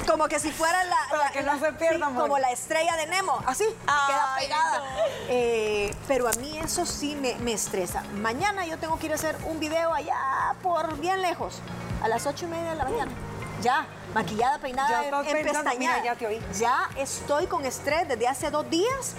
como 0.07 0.29
que 0.29 0.39
si 0.41 0.51
fuera 0.53 0.85
la... 0.85 0.97
Para 1.11 1.25
la- 1.25 1.31
que 1.31 1.43
no 1.43 1.55
la- 1.55 1.59
se 1.61 1.73
pierda, 1.75 1.97
sí, 1.97 2.03
amor. 2.03 2.23
Como 2.23 2.39
la 2.39 2.51
estrella 2.51 2.97
de 2.97 3.07
Nemo, 3.07 3.39
así, 3.47 3.65
queda 3.65 4.35
pegada. 4.39 4.79
no. 4.79 4.85
Eh, 5.29 5.95
pero 6.09 6.29
a 6.29 6.33
mí 6.33 6.59
eso 6.59 6.85
sí 6.87 7.15
me, 7.17 7.35
me 7.37 7.53
estresa. 7.53 8.03
Mañana 8.21 8.67
yo 8.67 8.79
tengo 8.79 8.99
que 8.99 9.07
ir 9.07 9.13
a 9.13 9.15
hacer 9.17 9.37
un 9.45 9.59
video 9.61 9.93
allá 9.95 10.17
por 10.63 10.97
bien 10.99 11.23
lejos. 11.23 11.61
a 12.03 12.09
las 12.09 12.27
ocho 12.27 12.47
y 12.47 12.49
media 12.49 12.71
de 12.71 12.77
la 12.77 12.85
mañana. 12.85 13.13
Ya, 13.63 13.87
maquillada, 14.13 14.59
peinada, 14.59 14.91
Ya 14.91 15.21
en- 15.31 15.79
mira, 15.79 16.03
ya 16.03 16.17
te 16.17 16.27
oí. 16.27 16.41
Ya 16.59 16.89
estoy 16.97 17.47
con 17.47 17.65
estrés 17.65 18.09
desde 18.09 18.27
hace 18.27 18.51
dos 18.51 18.69
días. 18.69 19.15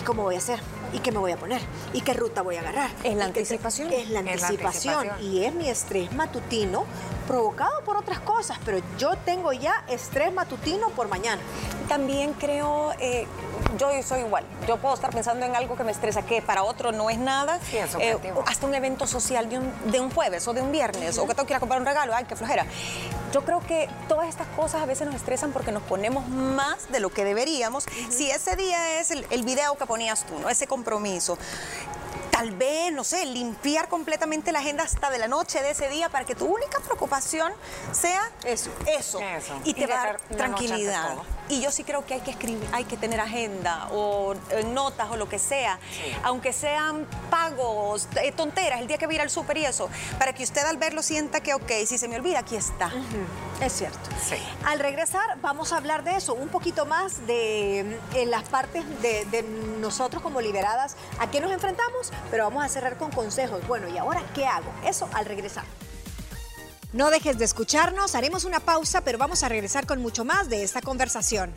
¿Y 0.00 0.04
cómo 0.04 0.22
voy 0.22 0.36
a 0.36 0.38
hacer? 0.38 0.58
¿Y 0.94 1.00
qué 1.00 1.12
me 1.12 1.18
voy 1.18 1.32
a 1.32 1.36
poner? 1.36 1.60
¿Y 1.92 2.00
qué 2.00 2.14
ruta 2.14 2.40
voy 2.42 2.56
a 2.56 2.60
agarrar? 2.60 2.90
Es 3.02 3.16
la 3.16 3.28
¿Y 3.28 3.32
qué- 3.32 3.40
anticipación. 3.40 3.92
Es 3.92 4.08
la 4.10 4.20
Es 4.20 4.24
la 4.40 4.48
anticipación. 4.48 4.94
anticipación. 4.94 5.32
Y 5.34 5.44
es 5.44 5.52
mi 5.54 5.68
estrés 5.68 6.12
matutino 6.12 6.84
provocado 7.26 7.82
por 7.84 7.96
otras 7.96 8.20
cosas, 8.20 8.58
pero 8.64 8.78
yo 8.98 9.16
tengo 9.24 9.52
ya 9.52 9.84
estrés 9.88 10.32
matutino 10.32 10.88
por 10.90 11.08
mañana. 11.08 11.42
También 11.88 12.32
creo, 12.34 12.92
eh, 13.00 13.26
yo 13.78 13.90
soy 14.02 14.20
igual. 14.20 14.44
Yo 14.66 14.76
puedo 14.78 14.94
estar 14.94 15.10
pensando 15.10 15.44
en 15.46 15.54
algo 15.56 15.76
que 15.76 15.84
me 15.84 15.92
estresa, 15.92 16.22
que 16.22 16.42
para 16.42 16.62
otro 16.62 16.92
no 16.92 17.10
es 17.10 17.18
nada. 17.18 17.58
Sí, 17.70 17.76
es 17.76 17.90
subjetivo. 17.90 18.44
hasta 18.46 18.66
un 18.66 18.74
evento 18.74 19.06
social 19.06 19.48
de 19.48 19.58
un, 19.58 19.72
de 19.90 20.00
un 20.00 20.10
jueves 20.10 20.46
o 20.48 20.52
de 20.52 20.62
un 20.62 20.72
viernes, 20.72 21.18
o 21.18 21.26
que 21.26 21.34
tengo 21.34 21.46
que 21.46 21.52
ir 21.52 21.56
a 21.56 21.60
comprar 21.60 21.80
un 21.80 21.86
regalo, 21.86 22.14
ay, 22.14 22.24
qué 22.24 22.36
flojera. 22.36 22.66
Yo 23.32 23.44
creo 23.44 23.60
que 23.60 23.88
todas 24.08 24.28
estas 24.28 24.46
cosas 24.48 24.82
a 24.82 24.86
veces 24.86 25.06
nos 25.06 25.16
estresan 25.16 25.52
porque 25.52 25.72
nos 25.72 25.82
ponemos 25.82 26.28
más 26.28 26.90
de 26.92 27.00
lo 27.00 27.10
que 27.10 27.24
deberíamos. 27.24 27.84
Si 28.08 28.30
ese 28.30 28.56
día 28.56 29.00
es 29.00 29.10
el, 29.10 29.26
el 29.30 29.42
video 29.42 29.76
que 29.76 29.86
ponías 29.86 30.24
tú, 30.24 30.38
¿no? 30.38 30.48
Ese 30.48 30.66
compromiso. 30.66 31.36
Tal 32.34 32.50
vez, 32.50 32.92
no 32.92 33.04
sé, 33.04 33.24
limpiar 33.26 33.88
completamente 33.88 34.50
la 34.50 34.58
agenda 34.58 34.82
hasta 34.82 35.08
de 35.08 35.18
la 35.18 35.28
noche 35.28 35.62
de 35.62 35.70
ese 35.70 35.88
día 35.88 36.08
para 36.08 36.24
que 36.24 36.34
tu 36.34 36.46
única 36.46 36.80
preocupación 36.80 37.52
sea 37.92 38.28
Eso. 38.44 38.70
Eso. 38.86 39.20
Eso. 39.20 39.60
Y 39.62 39.70
Y 39.70 39.74
te 39.74 39.86
va 39.86 40.02
a 40.02 40.06
dar 40.06 40.20
tranquilidad. 40.20 41.14
Y 41.48 41.60
yo 41.60 41.70
sí 41.70 41.84
creo 41.84 42.06
que 42.06 42.14
hay 42.14 42.20
que 42.20 42.30
escribir, 42.30 42.66
hay 42.72 42.84
que 42.84 42.96
tener 42.96 43.20
agenda 43.20 43.88
o 43.92 44.34
eh, 44.50 44.64
notas 44.64 45.10
o 45.10 45.16
lo 45.16 45.28
que 45.28 45.38
sea, 45.38 45.78
aunque 46.22 46.54
sean 46.54 47.06
pagos, 47.28 48.08
eh, 48.22 48.32
tonteras, 48.32 48.80
el 48.80 48.86
día 48.86 48.96
que 48.96 49.06
voy 49.06 49.16
a 49.16 49.16
ir 49.16 49.22
al 49.22 49.30
súper 49.30 49.58
y 49.58 49.66
eso, 49.66 49.90
para 50.18 50.32
que 50.32 50.42
usted 50.42 50.64
al 50.64 50.78
verlo 50.78 51.02
sienta 51.02 51.40
que, 51.40 51.52
ok, 51.52 51.70
si 51.86 51.98
se 51.98 52.08
me 52.08 52.16
olvida, 52.16 52.38
aquí 52.40 52.56
está. 52.56 52.90
Es 53.60 53.74
cierto. 53.74 53.98
Sí. 54.26 54.36
Al 54.64 54.78
regresar 54.80 55.38
vamos 55.42 55.72
a 55.72 55.76
hablar 55.76 56.02
de 56.02 56.16
eso, 56.16 56.34
un 56.34 56.48
poquito 56.48 56.86
más 56.86 57.26
de 57.26 58.00
en 58.14 58.30
las 58.30 58.44
partes 58.48 58.82
de, 59.02 59.26
de 59.26 59.42
nosotros 59.42 60.22
como 60.22 60.40
liberadas, 60.40 60.96
a 61.18 61.30
qué 61.30 61.40
nos 61.40 61.52
enfrentamos, 61.52 62.10
pero 62.30 62.44
vamos 62.44 62.64
a 62.64 62.68
cerrar 62.68 62.96
con 62.96 63.10
consejos. 63.10 63.66
Bueno, 63.66 63.88
¿y 63.88 63.98
ahora 63.98 64.22
qué 64.34 64.46
hago? 64.46 64.72
Eso 64.84 65.08
al 65.12 65.26
regresar. 65.26 65.64
No 66.92 67.10
dejes 67.10 67.38
de 67.38 67.44
escucharnos, 67.44 68.14
haremos 68.14 68.44
una 68.44 68.60
pausa, 68.60 69.00
pero 69.00 69.18
vamos 69.18 69.42
a 69.42 69.48
regresar 69.48 69.84
con 69.84 70.00
mucho 70.00 70.24
más 70.24 70.48
de 70.48 70.62
esta 70.62 70.80
conversación. 70.80 71.52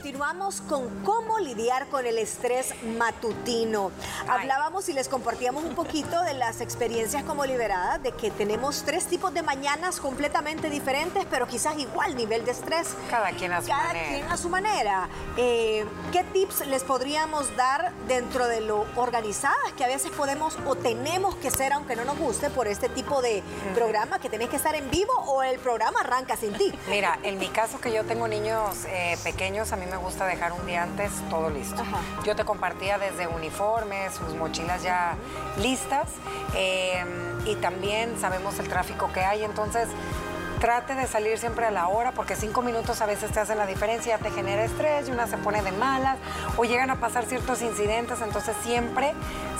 Continuamos 0.00 0.62
con 0.62 0.88
cómo 1.04 1.38
lidiar 1.40 1.86
con 1.88 2.06
el 2.06 2.16
estrés 2.16 2.72
matutino. 2.96 3.92
Hablábamos 4.26 4.88
y 4.88 4.94
les 4.94 5.10
compartíamos 5.10 5.62
un 5.62 5.74
poquito 5.74 6.22
de 6.22 6.32
las 6.32 6.62
experiencias 6.62 7.22
como 7.24 7.44
liberadas, 7.44 8.02
de 8.02 8.12
que 8.12 8.30
tenemos 8.30 8.82
tres 8.84 9.04
tipos 9.04 9.34
de 9.34 9.42
mañanas 9.42 10.00
completamente 10.00 10.70
diferentes, 10.70 11.26
pero 11.30 11.46
quizás 11.46 11.78
igual 11.78 12.16
nivel 12.16 12.46
de 12.46 12.52
estrés. 12.52 12.88
Cada 13.10 13.32
quien 13.32 13.52
a 13.52 13.60
su 13.60 13.68
Cada 13.68 13.88
manera. 13.88 14.08
quien 14.08 14.26
a 14.32 14.36
su 14.38 14.48
manera. 14.48 15.08
Eh, 15.36 15.84
¿Qué 16.12 16.24
tips 16.24 16.66
les 16.66 16.82
podríamos 16.82 17.54
dar 17.56 17.92
dentro 18.08 18.46
de 18.48 18.62
lo 18.62 18.86
organizadas 18.96 19.74
que 19.76 19.84
a 19.84 19.88
veces 19.88 20.10
podemos 20.12 20.56
o 20.66 20.76
tenemos 20.76 21.34
que 21.34 21.50
ser, 21.50 21.74
aunque 21.74 21.94
no 21.94 22.06
nos 22.06 22.18
guste, 22.18 22.48
por 22.48 22.68
este 22.68 22.88
tipo 22.88 23.20
de 23.20 23.42
programa 23.74 24.18
que 24.18 24.30
tenés 24.30 24.48
que 24.48 24.56
estar 24.56 24.74
en 24.74 24.90
vivo 24.90 25.12
o 25.26 25.42
el 25.42 25.58
programa 25.58 26.00
arranca 26.00 26.38
sin 26.38 26.54
ti? 26.54 26.72
Mira, 26.88 27.18
en 27.22 27.38
mi 27.38 27.48
caso 27.48 27.78
que 27.82 27.92
yo 27.92 28.02
tengo 28.06 28.26
niños 28.28 28.86
eh, 28.86 29.18
pequeños, 29.22 29.72
a 29.72 29.76
mí 29.76 29.89
me 29.90 29.96
gusta 29.96 30.26
dejar 30.26 30.52
un 30.52 30.64
día 30.66 30.82
antes 30.84 31.10
todo 31.28 31.50
listo. 31.50 31.82
Ajá. 31.82 31.98
Yo 32.24 32.34
te 32.36 32.44
compartía 32.44 32.98
desde 32.98 33.26
uniformes, 33.26 34.14
sus 34.14 34.34
mochilas 34.34 34.82
ya 34.82 35.14
listas 35.58 36.08
eh, 36.54 37.04
y 37.44 37.56
también 37.56 38.18
sabemos 38.20 38.58
el 38.58 38.68
tráfico 38.68 39.10
que 39.12 39.20
hay, 39.20 39.44
entonces 39.44 39.88
trate 40.60 40.94
de 40.94 41.06
salir 41.06 41.38
siempre 41.38 41.64
a 41.64 41.70
la 41.70 41.88
hora 41.88 42.12
porque 42.12 42.36
cinco 42.36 42.60
minutos 42.60 43.00
a 43.00 43.06
veces 43.06 43.30
te 43.32 43.40
hacen 43.40 43.56
la 43.56 43.64
diferencia, 43.64 44.18
te 44.18 44.30
genera 44.30 44.62
estrés 44.62 45.08
y 45.08 45.10
una 45.10 45.26
se 45.26 45.38
pone 45.38 45.62
de 45.62 45.72
malas 45.72 46.18
o 46.58 46.64
llegan 46.64 46.90
a 46.90 46.96
pasar 47.00 47.24
ciertos 47.24 47.62
incidentes, 47.62 48.20
entonces 48.20 48.54
siempre 48.62 49.14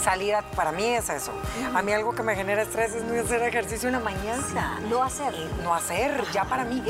salir, 0.04 0.34
a- 0.34 0.42
para 0.42 0.72
mí 0.72 0.84
es 0.84 1.08
eso. 1.08 1.32
A 1.74 1.80
mí 1.80 1.92
algo 1.94 2.14
que 2.14 2.22
me 2.22 2.36
genera 2.36 2.60
estrés 2.62 2.94
es 2.94 3.02
no 3.04 3.18
hacer 3.18 3.42
ejercicio 3.42 3.88
en 3.88 3.94
la 3.94 4.00
mañana. 4.00 4.78
No 4.90 5.02
hacer. 5.02 5.34
No 5.62 5.74
hacer, 5.74 6.22
ya 6.32 6.44
para 6.44 6.64
mí. 6.64 6.84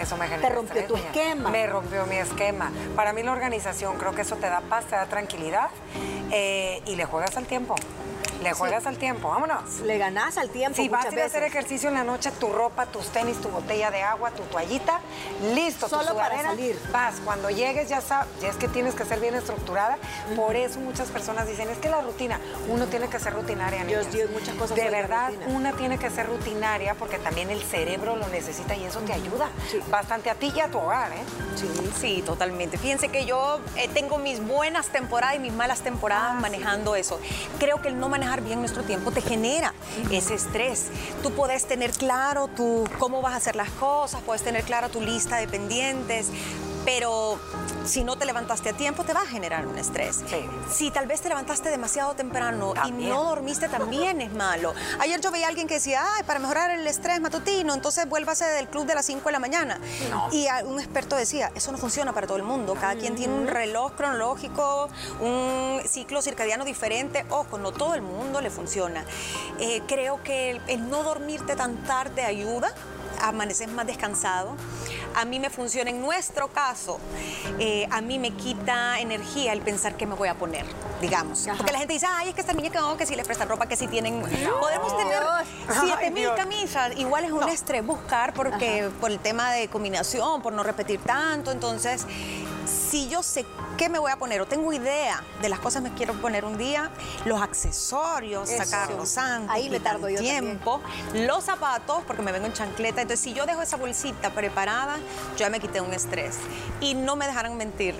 Eso 0.00 0.16
me 0.16 0.26
genera 0.26 0.48
Te 0.48 0.54
rompió 0.54 0.80
estrés, 0.80 0.88
tu 0.88 1.06
esquema. 1.06 1.50
Me 1.50 1.66
rompió 1.66 2.06
mi 2.06 2.16
esquema. 2.16 2.70
Para 2.96 3.12
mí 3.12 3.22
la 3.22 3.32
organización, 3.32 3.96
creo 3.96 4.14
que 4.14 4.22
eso 4.22 4.36
te 4.36 4.48
da 4.48 4.60
paz, 4.60 4.86
te 4.86 4.96
da 4.96 5.06
tranquilidad 5.06 5.68
eh, 6.30 6.82
y 6.86 6.96
le 6.96 7.04
juegas 7.04 7.36
al 7.36 7.46
tiempo. 7.46 7.74
Le 8.44 8.52
juegas 8.52 8.86
al 8.86 8.98
tiempo, 8.98 9.28
vámonos. 9.30 9.80
Le 9.80 9.96
ganás 9.96 10.36
al 10.36 10.50
tiempo 10.50 10.76
Si 10.76 10.88
vas 10.90 11.06
a 11.06 11.12
ir 11.12 11.20
a 11.20 11.24
hacer 11.24 11.42
ejercicio 11.44 11.88
en 11.88 11.94
la 11.94 12.04
noche, 12.04 12.30
tu 12.32 12.52
ropa, 12.52 12.84
tus 12.84 13.06
tenis, 13.08 13.40
tu 13.40 13.48
botella 13.48 13.90
de 13.90 14.02
agua, 14.02 14.30
tu 14.32 14.42
toallita, 14.44 15.00
listo, 15.54 15.86
tu 15.88 15.96
Solo 15.96 16.14
para 16.14 16.26
sudadera, 16.26 16.50
salir. 16.50 16.78
Vas, 16.92 17.14
cuando 17.24 17.48
llegues 17.48 17.88
ya 17.88 18.02
sabes, 18.02 18.28
ya 18.42 18.48
es 18.48 18.56
que 18.56 18.68
tienes 18.68 18.94
que 18.94 19.06
ser 19.06 19.18
bien 19.18 19.34
estructurada. 19.34 19.96
Por 20.36 20.56
eso 20.56 20.78
muchas 20.80 21.08
personas 21.08 21.48
dicen, 21.48 21.70
es 21.70 21.78
que 21.78 21.88
la 21.88 22.02
rutina, 22.02 22.38
uno 22.68 22.86
tiene 22.86 23.08
que 23.08 23.18
ser 23.18 23.32
rutinaria, 23.32 23.82
niñas. 23.82 24.12
yo 24.12 24.28
muchas 24.28 24.54
cosas 24.56 24.76
De 24.76 24.90
verdad, 24.90 25.30
rutina. 25.30 25.46
una 25.56 25.72
tiene 25.72 25.98
que 25.98 26.10
ser 26.10 26.26
rutinaria 26.26 26.94
porque 26.94 27.18
también 27.18 27.48
el 27.48 27.62
cerebro 27.62 28.14
lo 28.16 28.28
necesita 28.28 28.76
y 28.76 28.84
eso 28.84 29.00
te 29.00 29.14
ayuda 29.14 29.48
bastante 29.90 30.28
a 30.28 30.34
ti 30.34 30.52
y 30.54 30.60
a 30.60 30.68
tu 30.68 30.78
hogar, 30.78 31.10
¿eh? 31.12 31.22
Sí, 31.56 31.68
sí, 31.98 32.22
totalmente. 32.26 32.76
Fíjense 32.76 33.08
que 33.08 33.24
yo 33.24 33.60
eh, 33.76 33.88
tengo 33.88 34.18
mis 34.18 34.46
buenas 34.46 34.88
temporadas 34.88 35.36
y 35.36 35.38
mis 35.38 35.52
malas 35.54 35.80
temporadas 35.80 36.34
manejando 36.38 36.94
eso. 36.94 37.18
Creo 37.58 37.80
que 37.80 37.88
el 37.88 37.98
no 37.98 38.08
manejar 38.10 38.33
bien 38.42 38.60
nuestro 38.60 38.82
tiempo 38.82 39.10
te 39.10 39.20
genera 39.20 39.74
ese 40.10 40.34
estrés. 40.34 40.86
Tú 41.22 41.30
puedes 41.32 41.66
tener 41.66 41.90
claro 41.92 42.48
tu, 42.48 42.84
cómo 42.98 43.22
vas 43.22 43.34
a 43.34 43.36
hacer 43.36 43.56
las 43.56 43.70
cosas, 43.70 44.22
puedes 44.22 44.42
tener 44.42 44.64
claro 44.64 44.88
tu 44.88 45.00
lista 45.00 45.36
de 45.36 45.48
pendientes, 45.48 46.30
pero 46.84 47.38
si 47.84 48.04
no 48.04 48.16
te 48.16 48.24
levantaste 48.24 48.70
a 48.70 48.72
tiempo 48.72 49.04
te 49.04 49.12
va 49.12 49.22
a 49.22 49.26
generar 49.26 49.66
un 49.66 49.78
estrés. 49.78 50.22
Sí. 50.28 50.46
Si 50.72 50.90
tal 50.90 51.06
vez 51.06 51.20
te 51.20 51.28
levantaste 51.28 51.70
demasiado 51.70 52.14
temprano 52.14 52.72
y 52.72 52.74
También. 52.88 53.10
no 53.10 53.24
dormiste 53.24 53.68
también 53.68 54.20
es 54.20 54.32
malo. 54.32 54.74
Ayer 55.00 55.20
yo 55.20 55.30
veía 55.30 55.46
a 55.46 55.48
alguien 55.48 55.66
que 55.66 55.74
decía, 55.74 56.02
ay, 56.16 56.22
para 56.24 56.38
mejorar 56.38 56.70
el 56.70 56.86
estrés 56.86 57.20
matutino, 57.20 57.74
entonces 57.74 58.08
vuélvase 58.08 58.44
del 58.44 58.68
club 58.68 58.86
de 58.86 58.94
las 58.94 59.06
5 59.06 59.24
de 59.26 59.32
la 59.32 59.38
mañana. 59.38 59.80
Y 60.32 60.46
un 60.64 60.78
experto 60.80 61.16
decía, 61.16 61.50
eso 61.54 61.72
no 61.72 61.78
funciona 61.78 62.12
para 62.12 62.26
todo 62.26 62.36
el 62.36 62.42
mundo. 62.42 62.74
Cada 62.74 62.94
quien 62.96 63.14
tiene 63.14 63.34
un 63.34 63.46
reloj 63.46 63.92
cronológico, 63.94 64.88
un 65.20 65.80
ciclo 65.86 66.22
circadiano 66.22 66.64
diferente. 66.64 67.24
Ojo, 67.30 67.58
no 67.58 67.72
todo 67.72 67.94
el 67.94 68.02
mundo 68.02 68.40
le 68.40 68.50
funciona. 68.50 69.04
Eh, 69.58 69.82
creo 69.86 70.22
que 70.22 70.50
el, 70.50 70.60
el 70.68 70.88
no 70.88 71.02
dormirte 71.02 71.56
tan 71.56 71.76
tarde 71.84 72.24
ayuda. 72.24 72.72
Amaneces 73.28 73.68
más 73.68 73.86
descansado. 73.86 74.54
A 75.14 75.24
mí 75.24 75.38
me 75.40 75.48
funciona 75.48 75.90
en 75.90 76.00
nuestro 76.00 76.48
caso. 76.48 76.98
eh, 77.58 77.86
a 77.90 78.00
mí 78.00 78.18
me 78.18 78.32
quita 78.32 78.98
energía 79.00 79.52
el 79.52 79.60
pensar 79.60 79.96
qué 79.96 80.06
me 80.06 80.14
voy 80.14 80.28
a 80.28 80.34
poner, 80.34 80.66
digamos. 81.00 81.46
Ajá. 81.46 81.56
Porque 81.56 81.72
la 81.72 81.78
gente 81.78 81.94
dice, 81.94 82.06
ay, 82.08 82.28
es 82.30 82.34
que 82.34 82.40
esta 82.40 82.52
niña 82.52 82.70
que 82.70 82.78
no, 82.78 82.96
que 82.96 83.06
si 83.06 83.14
le 83.16 83.24
prestan 83.24 83.48
ropa, 83.48 83.66
que 83.66 83.76
si 83.76 83.86
tienen. 83.86 84.20
Podemos 84.60 84.96
tener 84.96 85.22
Ay, 85.22 85.46
7 85.80 86.10
mil 86.10 86.22
Dios. 86.24 86.34
camisas. 86.36 86.96
Igual 86.96 87.24
es 87.24 87.32
un 87.32 87.48
estrés 87.48 87.84
buscar 87.86 88.34
porque 88.34 88.90
por 89.00 89.10
el 89.10 89.18
tema 89.20 89.52
de 89.52 89.68
combinación, 89.68 90.42
por 90.42 90.52
no 90.52 90.62
repetir 90.62 91.00
tanto. 91.00 91.50
Entonces, 91.52 92.06
si 92.66 93.08
yo 93.08 93.22
sé 93.22 93.44
qué 93.76 93.88
me 93.88 93.98
voy 93.98 94.10
a 94.10 94.16
poner 94.16 94.40
o 94.40 94.46
tengo 94.46 94.72
idea 94.72 95.22
de 95.42 95.48
las 95.48 95.58
cosas 95.58 95.82
que 95.82 95.90
me 95.90 95.94
quiero 95.96 96.14
poner 96.14 96.44
un 96.44 96.56
día, 96.56 96.90
los 97.24 97.40
accesorios, 97.42 98.48
Eso. 98.50 98.64
sacarlos 98.64 99.16
antes, 99.18 99.50
Ahí 99.50 99.68
me 99.70 99.80
tardo 99.80 100.08
yo 100.08 100.18
tiempo, 100.20 100.80
los 101.14 101.44
zapatos, 101.44 102.02
porque 102.06 102.22
me 102.22 102.32
vengo 102.32 102.46
en 102.46 102.52
chancleta. 102.52 103.02
Entonces, 103.02 103.22
si 103.24 103.32
yo 103.34 103.46
dejo 103.46 103.62
esa 103.62 103.76
bolsita 103.76 104.30
preparada, 104.30 104.96
yo 105.32 105.38
ya 105.38 105.50
me 105.50 105.60
quité 105.60 105.80
un 105.80 105.92
estrés. 105.92 106.36
Y 106.80 106.94
no 106.94 107.16
me 107.16 107.26
dejarán 107.26 107.56
mentir. 107.56 107.94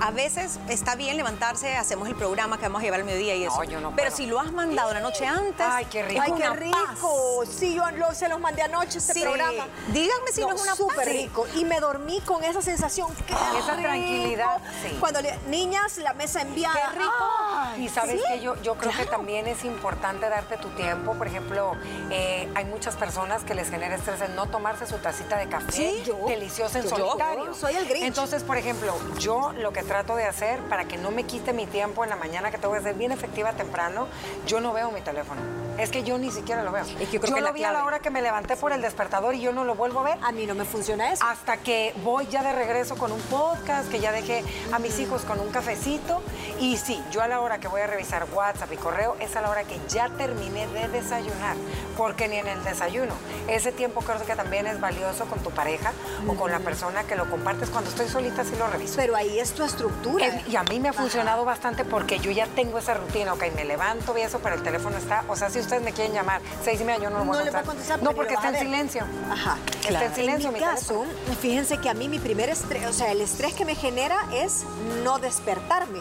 A 0.00 0.12
veces 0.12 0.60
está 0.68 0.94
bien 0.94 1.16
levantarse, 1.16 1.76
hacemos 1.76 2.06
el 2.08 2.14
programa 2.14 2.56
que 2.58 2.62
vamos 2.62 2.80
a 2.80 2.84
llevar 2.84 3.00
al 3.00 3.06
mediodía 3.06 3.34
y 3.34 3.44
No, 3.44 3.50
eso. 3.52 3.64
yo 3.64 3.80
no 3.80 3.90
Pero 3.96 4.06
puedo. 4.08 4.16
si 4.16 4.26
lo 4.26 4.38
has 4.38 4.52
mandado 4.52 4.94
la 4.94 5.00
noche 5.00 5.26
antes, 5.26 5.66
Ay, 5.68 5.84
qué 5.86 6.04
rico. 6.04 6.22
Ay, 6.24 6.32
qué 6.36 6.48
rico. 6.50 7.42
Sí, 7.44 7.74
yo 7.74 7.90
lo- 7.92 8.14
se 8.14 8.28
los 8.28 8.38
mandé 8.38 8.62
anoche 8.62 8.98
este 8.98 9.14
Sí. 9.14 9.20
programa. 9.22 9.66
Díganme 9.92 10.30
si 10.32 10.42
no 10.42 10.52
es 10.54 10.62
una 10.62 10.76
súper 10.76 11.08
rico. 11.08 11.44
Y 11.56 11.64
me 11.64 11.80
dormí 11.80 12.20
con 12.20 12.44
esa 12.44 12.62
sensación. 12.62 13.08
Qué 13.26 13.32
Esa 13.32 13.72
rico. 13.74 13.82
tranquilidad, 13.82 14.58
sí. 14.80 14.96
Cuando 15.00 15.19
niñas, 15.48 15.98
la 15.98 16.12
mesa 16.14 16.42
enviada. 16.42 16.74
Qué 16.92 16.98
rico. 16.98 17.12
Ay, 17.52 17.84
Y 17.84 17.88
sabes 17.88 18.20
¿sí? 18.20 18.22
que 18.32 18.40
yo, 18.40 18.60
yo 18.62 18.74
creo 18.76 18.92
que 18.92 19.04
también 19.06 19.46
es 19.46 19.64
importante 19.64 20.28
darte 20.28 20.56
tu 20.56 20.68
tiempo. 20.70 21.14
Por 21.14 21.26
ejemplo, 21.26 21.72
eh, 22.10 22.50
hay 22.54 22.64
muchas 22.64 22.96
personas 22.96 23.44
que 23.44 23.54
les 23.54 23.70
genera 23.70 23.94
estrés 23.94 24.20
el 24.20 24.34
no 24.34 24.46
tomarse 24.46 24.86
su 24.86 24.98
tacita 24.98 25.36
de 25.36 25.48
café 25.48 25.72
Sí, 25.72 26.02
yo. 26.06 26.16
deliciosa 26.26 26.78
en 26.78 26.84
Yo, 26.84 26.90
yo. 26.96 27.06
solitario. 27.08 27.54
Soy 27.54 27.74
el 27.74 27.86
Grinch. 27.86 28.06
Entonces, 28.06 28.42
por 28.42 28.56
ejemplo, 28.56 28.94
yo 29.18 29.52
lo 29.52 29.72
que 29.72 29.82
trato 29.82 30.16
de 30.16 30.24
hacer 30.26 30.60
para 30.68 30.84
que 30.86 30.96
no 30.96 31.10
me 31.10 31.24
quite 31.24 31.52
mi 31.52 31.66
tiempo 31.66 32.04
en 32.04 32.10
la 32.10 32.16
mañana, 32.16 32.50
que 32.50 32.58
tengo 32.58 32.74
que 32.74 32.80
ser 32.82 32.94
bien 32.94 33.12
efectiva 33.12 33.52
temprano, 33.52 34.08
yo 34.46 34.60
no 34.60 34.72
veo 34.72 34.90
mi 34.90 35.00
teléfono. 35.00 35.40
Es 35.80 35.90
que 35.90 36.02
yo 36.02 36.18
ni 36.18 36.30
siquiera 36.30 36.62
lo 36.62 36.72
veo. 36.72 36.84
Es 36.84 37.08
que 37.08 37.12
yo 37.16 37.20
creo 37.20 37.34
que 37.34 37.40
lo 37.40 37.52
vi 37.52 37.64
a 37.64 37.72
la 37.72 37.84
hora 37.84 38.00
que 38.00 38.10
me 38.10 38.20
levanté 38.22 38.56
por 38.56 38.72
el 38.72 38.82
despertador 38.82 39.34
y 39.34 39.40
yo 39.40 39.52
no 39.52 39.64
lo 39.64 39.74
vuelvo 39.74 40.00
a 40.00 40.02
ver. 40.04 40.18
A 40.22 40.32
mí 40.32 40.46
no 40.46 40.54
me 40.54 40.64
funciona 40.64 41.12
eso. 41.12 41.24
Hasta 41.24 41.56
que 41.56 41.94
voy 42.04 42.26
ya 42.26 42.42
de 42.42 42.52
regreso 42.52 42.96
con 42.96 43.12
un 43.12 43.20
podcast, 43.22 43.88
que 43.90 43.98
ya 44.00 44.12
dejé 44.12 44.44
a 44.72 44.78
mis 44.78 44.98
hijos 44.98 45.22
con 45.22 45.40
un 45.40 45.50
cafecito. 45.50 46.22
Y 46.58 46.76
sí, 46.76 47.02
yo 47.10 47.22
a 47.22 47.28
la 47.28 47.40
hora 47.40 47.58
que 47.58 47.68
voy 47.68 47.80
a 47.80 47.86
revisar 47.86 48.26
WhatsApp 48.32 48.72
y 48.72 48.76
correo 48.76 49.16
es 49.20 49.34
a 49.36 49.40
la 49.40 49.50
hora 49.50 49.64
que 49.64 49.78
ya 49.88 50.08
terminé 50.10 50.66
de 50.68 50.88
desayunar. 50.88 51.56
Porque 51.96 52.28
ni 52.28 52.36
en 52.36 52.46
el 52.48 52.62
desayuno. 52.64 53.14
Ese 53.48 53.72
tiempo 53.72 54.00
creo 54.02 54.22
que 54.24 54.36
también 54.36 54.66
es 54.66 54.80
valioso 54.80 55.24
con 55.26 55.38
tu 55.40 55.50
pareja 55.50 55.92
o 56.28 56.34
con 56.34 56.50
la 56.50 56.58
persona 56.60 57.04
que 57.04 57.16
lo 57.16 57.28
compartes. 57.30 57.70
Cuando 57.70 57.90
estoy 57.90 58.08
solita 58.08 58.44
sí 58.44 58.52
lo 58.58 58.66
reviso. 58.66 58.94
Pero 58.96 59.16
ahí 59.16 59.38
es 59.38 59.52
tu 59.52 59.64
estructura. 59.64 60.26
Es- 60.26 60.48
y 60.48 60.56
a 60.56 60.62
mí 60.64 60.78
me 60.80 60.90
ha 60.90 60.92
funcionado 60.92 61.44
bastante 61.44 61.84
porque 61.84 62.18
yo 62.18 62.30
ya 62.30 62.46
tengo 62.48 62.78
esa 62.78 62.94
rutina, 62.94 63.32
ok, 63.32 63.44
me 63.56 63.64
levanto 63.64 64.16
y 64.18 64.22
eso, 64.22 64.40
pero 64.42 64.56
el 64.56 64.62
teléfono 64.62 64.96
está, 64.98 65.24
o 65.28 65.36
sea, 65.36 65.48
si 65.50 65.58
ustedes 65.70 65.84
me 65.84 65.92
quieren 65.92 66.12
llamar, 66.12 66.40
seis 66.64 66.80
y 66.80 66.84
media, 66.84 67.04
yo 67.04 67.10
no 67.10 67.18
lo 67.18 67.24
voy 67.24 67.36
no 67.36 67.38
a 67.38 67.44
le 67.44 67.50
voy 67.52 67.60
a 67.60 67.62
contestar. 67.62 67.98
contestar 67.98 68.02
No, 68.02 68.12
porque 68.12 68.34
está 68.34 68.48
en 68.48 68.58
silencio. 68.58 69.04
Ajá. 69.30 69.56
Está 69.88 70.06
en 70.06 70.14
silencio 70.14 70.48
En 70.48 70.54
mi 70.54 70.60
mi 70.60 70.60
caso, 70.60 71.04
fíjense 71.40 71.78
que 71.78 71.88
a 71.88 71.94
mí 71.94 72.08
mi 72.08 72.18
primer 72.18 72.48
estrés, 72.48 72.86
o 72.86 72.92
sea, 72.92 73.12
el 73.12 73.20
estrés 73.20 73.54
que 73.54 73.64
me 73.64 73.76
genera 73.76 74.16
es 74.32 74.64
no 75.04 75.18
despertarme 75.18 76.00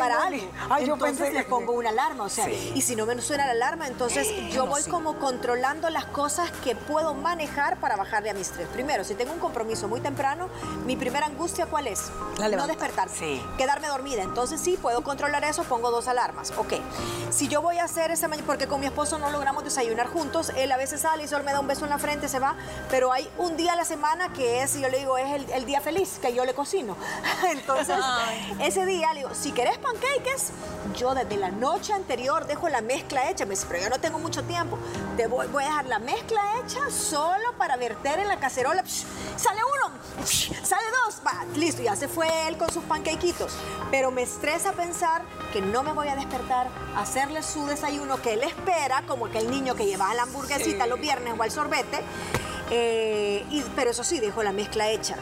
para 0.00 0.22
algo. 0.24 0.46
Ay, 0.70 0.86
yo 0.86 0.94
entonces 0.94 1.18
pensé 1.18 1.32
le 1.34 1.44
que- 1.44 1.50
pongo 1.50 1.72
una 1.72 1.90
alarma, 1.90 2.24
o 2.24 2.28
sea, 2.28 2.44
Sí. 2.46 2.72
y 2.74 2.82
si 2.82 2.96
no 2.96 3.06
me 3.06 3.20
suena 3.20 3.46
la 3.46 3.52
alarma, 3.52 3.86
entonces 3.86 4.28
yo 4.52 4.64
no, 4.64 4.70
voy 4.70 4.82
sí. 4.82 4.90
como 4.90 5.18
controlando 5.18 5.90
las 5.90 6.04
cosas 6.06 6.50
que 6.62 6.74
puedo 6.76 7.14
manejar 7.14 7.78
para 7.78 7.96
bajarle 7.96 8.30
a 8.30 8.34
mi 8.34 8.40
estrés. 8.40 8.68
Primero, 8.68 9.04
si 9.04 9.14
tengo 9.14 9.32
un 9.32 9.38
compromiso 9.38 9.88
muy 9.88 10.00
temprano, 10.00 10.48
mi 10.86 10.96
primera 10.96 11.26
angustia 11.26 11.66
¿cuál 11.66 11.86
es? 11.86 12.10
La 12.38 12.48
no 12.48 12.66
despertar, 12.66 13.08
Sí. 13.08 13.42
quedarme 13.58 13.88
dormida. 13.88 14.22
Entonces 14.22 14.60
sí, 14.60 14.78
puedo 14.80 15.02
controlar 15.02 15.44
eso, 15.44 15.64
pongo 15.64 15.90
dos 15.90 16.08
alarmas. 16.08 16.52
Ok, 16.56 16.74
si 17.30 17.48
yo 17.48 17.62
voy 17.62 17.78
a 17.78 17.84
hacer 17.84 18.10
esa 18.10 18.28
mañana, 18.28 18.46
porque 18.46 18.66
con 18.66 18.80
mi 18.80 18.86
esposo 18.86 19.18
no 19.18 19.30
logramos 19.30 19.64
desayunar 19.64 20.06
juntos, 20.08 20.50
él 20.56 20.70
a 20.72 20.76
veces 20.76 21.00
sale 21.02 21.24
y 21.24 21.28
solo 21.28 21.44
me 21.44 21.52
da 21.52 21.60
un 21.60 21.66
beso 21.66 21.84
en 21.84 21.90
la 21.90 21.98
frente, 21.98 22.28
se 22.28 22.38
va, 22.38 22.56
pero 22.90 23.12
hay 23.12 23.28
un 23.38 23.56
día 23.56 23.72
a 23.72 23.76
la 23.76 23.84
semana 23.84 24.32
que 24.32 24.62
es, 24.62 24.74
yo 24.78 24.88
le 24.88 24.98
digo, 24.98 25.16
es 25.18 25.32
el, 25.32 25.50
el 25.50 25.64
día 25.66 25.80
feliz, 25.80 26.18
que 26.20 26.34
yo 26.34 26.44
le 26.44 26.54
cocino. 26.54 26.96
Entonces, 27.50 27.96
ese 28.60 28.86
día 28.86 29.12
le 29.12 29.20
digo, 29.20 29.34
si 29.34 29.52
querés 29.52 29.78
pancakes, 29.84 30.50
yo 30.96 31.14
desde 31.14 31.36
la 31.36 31.50
noche 31.50 31.92
anterior 31.92 32.46
dejo 32.46 32.68
la 32.68 32.80
mezcla 32.80 33.30
hecha, 33.30 33.44
me 33.44 33.50
dice, 33.50 33.66
pero 33.68 33.84
yo 33.84 33.90
no 33.90 34.00
tengo 34.00 34.18
mucho 34.18 34.42
tiempo, 34.44 34.78
te 35.16 35.26
voy, 35.28 35.46
voy 35.48 35.62
a 35.62 35.66
dejar 35.68 35.86
la 35.86 35.98
mezcla 36.00 36.40
hecha 36.64 36.90
solo 36.90 37.52
para 37.58 37.76
verter 37.76 38.18
en 38.18 38.26
la 38.28 38.38
cacerola, 38.40 38.82
Psh, 38.82 39.04
sale 39.36 39.60
uno, 39.62 39.94
Psh, 40.24 40.52
sale 40.64 40.82
dos, 41.04 41.20
va, 41.24 41.44
listo, 41.54 41.82
ya 41.82 41.94
se 41.94 42.08
fue 42.08 42.26
él 42.48 42.56
con 42.58 42.70
sus 42.72 42.82
pancakeitos, 42.84 43.52
pero 43.90 44.10
me 44.10 44.22
estresa 44.22 44.72
pensar 44.72 45.22
que 45.52 45.60
no 45.60 45.82
me 45.82 45.92
voy 45.92 46.08
a 46.08 46.16
despertar, 46.16 46.68
hacerle 46.96 47.42
su 47.42 47.66
desayuno 47.66 48.20
que 48.22 48.32
él 48.34 48.42
espera, 48.42 49.04
como 49.06 49.30
que 49.30 49.38
el 49.38 49.50
niño 49.50 49.74
que 49.76 49.86
lleva 49.86 50.12
la 50.14 50.22
hamburguesita 50.22 50.86
los 50.86 50.98
viernes 51.00 51.34
o 51.38 51.42
al 51.42 51.50
sorbete, 51.50 52.00
eh, 52.70 53.44
y- 53.50 53.62
pero 53.76 53.90
eso 53.90 54.02
sí, 54.02 54.18
dejo 54.20 54.42
la 54.42 54.52
mezcla 54.52 54.88
hecha. 54.88 55.16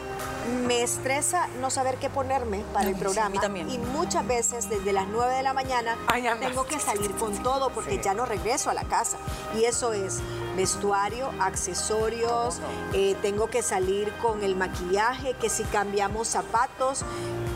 Me 0.65 0.83
estresa 0.83 1.47
no 1.59 1.69
saber 1.69 1.97
qué 1.97 2.09
ponerme 2.09 2.63
para 2.73 2.89
el 2.89 2.95
programa. 2.95 3.39
también. 3.41 3.69
Y 3.69 3.77
muchas 3.77 4.25
veces 4.27 4.69
desde 4.69 4.93
las 4.93 5.07
9 5.07 5.35
de 5.35 5.43
la 5.43 5.53
mañana 5.53 5.97
Ay, 6.07 6.25
tengo 6.39 6.65
que 6.65 6.79
salir 6.79 7.11
con 7.15 7.41
todo 7.43 7.69
porque 7.69 7.91
Sí. 7.95 8.01
ya 8.03 8.13
no 8.13 8.25
regreso 8.25 8.69
a 8.69 8.73
la 8.73 8.83
casa. 8.83 9.17
Y 9.55 9.65
eso 9.65 9.93
es 9.93 10.19
vestuario, 10.55 11.29
accesorios, 11.39 12.59
eh, 12.93 13.15
tengo 13.21 13.47
que 13.49 13.61
salir 13.63 14.11
con 14.21 14.43
el 14.43 14.55
maquillaje, 14.55 15.33
que 15.33 15.49
si 15.49 15.63
cambiamos 15.63 16.27
zapatos, 16.27 17.03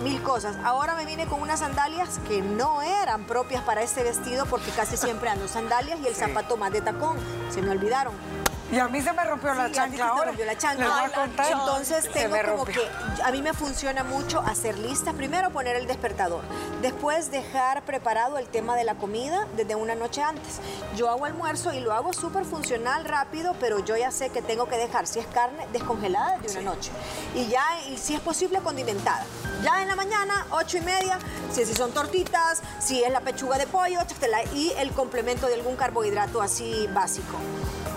mil 0.03 0.21
cosas. 0.23 0.55
Ahora 0.63 0.95
me 0.95 1.05
vine 1.05 1.27
con 1.27 1.41
unas 1.41 1.59
sandalias 1.59 2.19
que 2.27 2.41
no 2.41 2.81
eran 2.81 3.23
propias 3.25 3.63
para 3.63 3.81
este 3.81 4.03
vestido 4.03 4.45
porque 4.45 4.71
casi 4.71 4.97
siempre 4.97 5.29
ando 5.29 5.47
sandalias 5.47 5.99
y 6.01 6.07
el 6.07 6.15
Sí. 6.15 6.21
zapato 6.21 6.57
más 6.57 6.71
de 6.71 6.81
tacón. 6.81 7.17
Se 7.51 7.61
me 7.61 7.71
olvidaron. 7.71 8.13
Y 8.71 8.79
a 8.79 8.87
mí 8.87 9.01
se 9.01 9.13
me 9.13 9.23
rompió 9.23 9.53
la 9.53 9.67
Sí, 9.67 9.69
se 9.69 9.75
chancla 9.75 10.07
ahora. 10.07 10.25
rompió 10.25 10.45
la 10.45 10.57
chancla. 10.57 10.87
Voy 10.87 11.03
a 11.05 11.09
contar. 11.09 11.51
Entonces 11.51 12.03
Se 12.03 12.09
tengo 12.09 12.35
me 12.35 12.43
como 12.43 12.65
que 12.65 12.81
a 13.23 13.31
mí 13.31 13.41
me 13.41 13.53
funciona 13.53 14.03
mucho 14.03 14.41
hacer 14.41 14.77
listas. 14.77 15.13
Primero 15.13 15.51
poner 15.51 15.75
el 15.75 15.87
despertador. 15.87 16.43
Después 16.81 17.31
dejar 17.31 17.83
preparado 17.83 18.37
el 18.37 18.47
tema 18.47 18.75
de 18.75 18.83
la 18.83 18.95
comida 18.95 19.47
desde 19.55 19.75
una 19.75 19.95
noche 19.95 20.21
antes. 20.21 20.59
Yo 20.95 21.09
hago 21.09 21.25
almuerzo 21.25 21.73
y 21.73 21.79
lo 21.79 21.93
hago 21.93 22.13
súper 22.13 22.45
funcional, 22.45 23.05
rápido, 23.05 23.55
pero 23.59 23.79
yo 23.79 23.95
ya 23.95 24.11
sé 24.11 24.29
que 24.29 24.41
tengo 24.41 24.67
que 24.67 24.77
dejar, 24.77 25.07
si 25.07 25.19
es 25.19 25.27
carne, 25.27 25.65
descongelada 25.71 26.37
de 26.39 26.51
una 26.51 26.61
noche. 26.61 26.91
Y 27.35 27.47
ya, 27.47 27.63
y 27.89 27.97
si 27.97 28.15
es 28.15 28.21
posible, 28.21 28.59
condimentada. 28.59 29.25
Ya 29.63 29.81
en 29.81 29.87
la 29.87 29.95
mañana, 29.95 30.45
ocho 30.51 30.77
y 30.77 30.81
media, 30.81 31.17
si, 31.51 31.65
si 31.65 31.73
son 31.73 31.91
tortitas, 31.91 32.61
si 32.79 33.03
es 33.03 33.11
la 33.11 33.21
pechuga 33.21 33.57
de 33.57 33.65
pollo, 33.67 33.99
y 34.53 34.71
el 34.77 34.91
complemento 34.91 35.47
de 35.47 35.55
algún 35.55 35.75
carbohidrato 35.75 36.41
así 36.41 36.87
básico. 36.93 37.37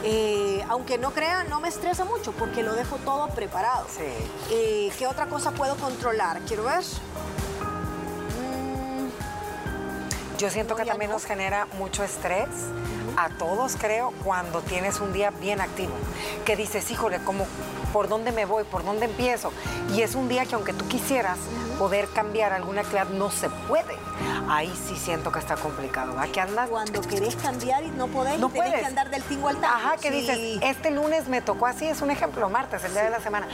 Eh, 0.02 0.64
aunque 0.68 0.96
no 0.98 1.10
crean, 1.12 1.48
no 1.50 1.60
me 1.60 1.68
estresa 1.68 2.04
mucho 2.04 2.32
porque 2.32 2.62
lo 2.62 2.72
dejo 2.74 2.96
todo 2.98 3.28
preparado. 3.28 3.86
Sí. 3.94 4.04
Eh, 4.50 4.92
¿Qué 4.98 5.06
otra 5.06 5.26
cosa 5.26 5.50
puedo 5.52 5.76
controlar? 5.76 6.40
Quiero 6.46 6.64
ver. 6.64 6.82
Yo 10.38 10.48
siento 10.48 10.72
No, 10.74 10.78
que 10.78 10.86
también 10.86 11.10
no. 11.10 11.16
nos 11.16 11.26
genera 11.26 11.66
mucho 11.78 12.02
estrés 12.02 12.48
a 13.18 13.28
todos, 13.28 13.76
creo, 13.78 14.12
cuando 14.24 14.62
tienes 14.62 15.00
un 15.00 15.12
día 15.12 15.30
bien 15.30 15.60
activo. 15.60 15.92
Que 16.46 16.56
dices, 16.56 16.90
híjole, 16.90 17.18
como, 17.24 17.44
¿por 17.92 18.08
dónde 18.08 18.32
me 18.32 18.46
voy? 18.46 18.64
¿Por 18.64 18.82
dónde 18.84 19.04
empiezo? 19.04 19.52
Y 19.94 20.00
es 20.00 20.14
un 20.14 20.28
día 20.28 20.46
que 20.46 20.54
aunque 20.54 20.72
tú 20.72 20.88
quisieras 20.88 21.36
poder 21.80 22.08
cambiar 22.10 22.52
alguna 22.52 22.82
actividad, 22.82 23.06
no 23.08 23.30
se 23.30 23.48
puede. 23.48 23.96
Ahí 24.50 24.70
sí 24.86 24.96
siento 24.96 25.32
que 25.32 25.38
está 25.38 25.56
complicado, 25.56 26.14
¿va? 26.14 26.26
Que 26.26 26.38
andas... 26.38 26.68
Cuando 26.68 27.00
querés 27.00 27.36
cambiar 27.36 27.82
y 27.84 27.88
no 27.88 28.06
podés, 28.08 28.38
No 28.38 28.50
tenés 28.50 28.66
puedes. 28.68 28.80
que 28.82 28.86
andar 28.86 29.08
del 29.08 29.22
tingo 29.22 29.48
al 29.48 29.56
tango. 29.56 29.74
Ajá, 29.74 29.96
que 29.96 30.10
Sí. 30.10 30.20
dices, 30.20 30.58
este 30.62 30.90
lunes 30.90 31.26
me 31.28 31.40
tocó 31.40 31.64
así, 31.66 31.86
es 31.86 32.02
un 32.02 32.10
ejemplo, 32.10 32.50
martes, 32.50 32.84
el 32.84 32.92
día 32.92 33.04
de 33.04 33.08
la 33.10 33.20
semana. 33.20 33.48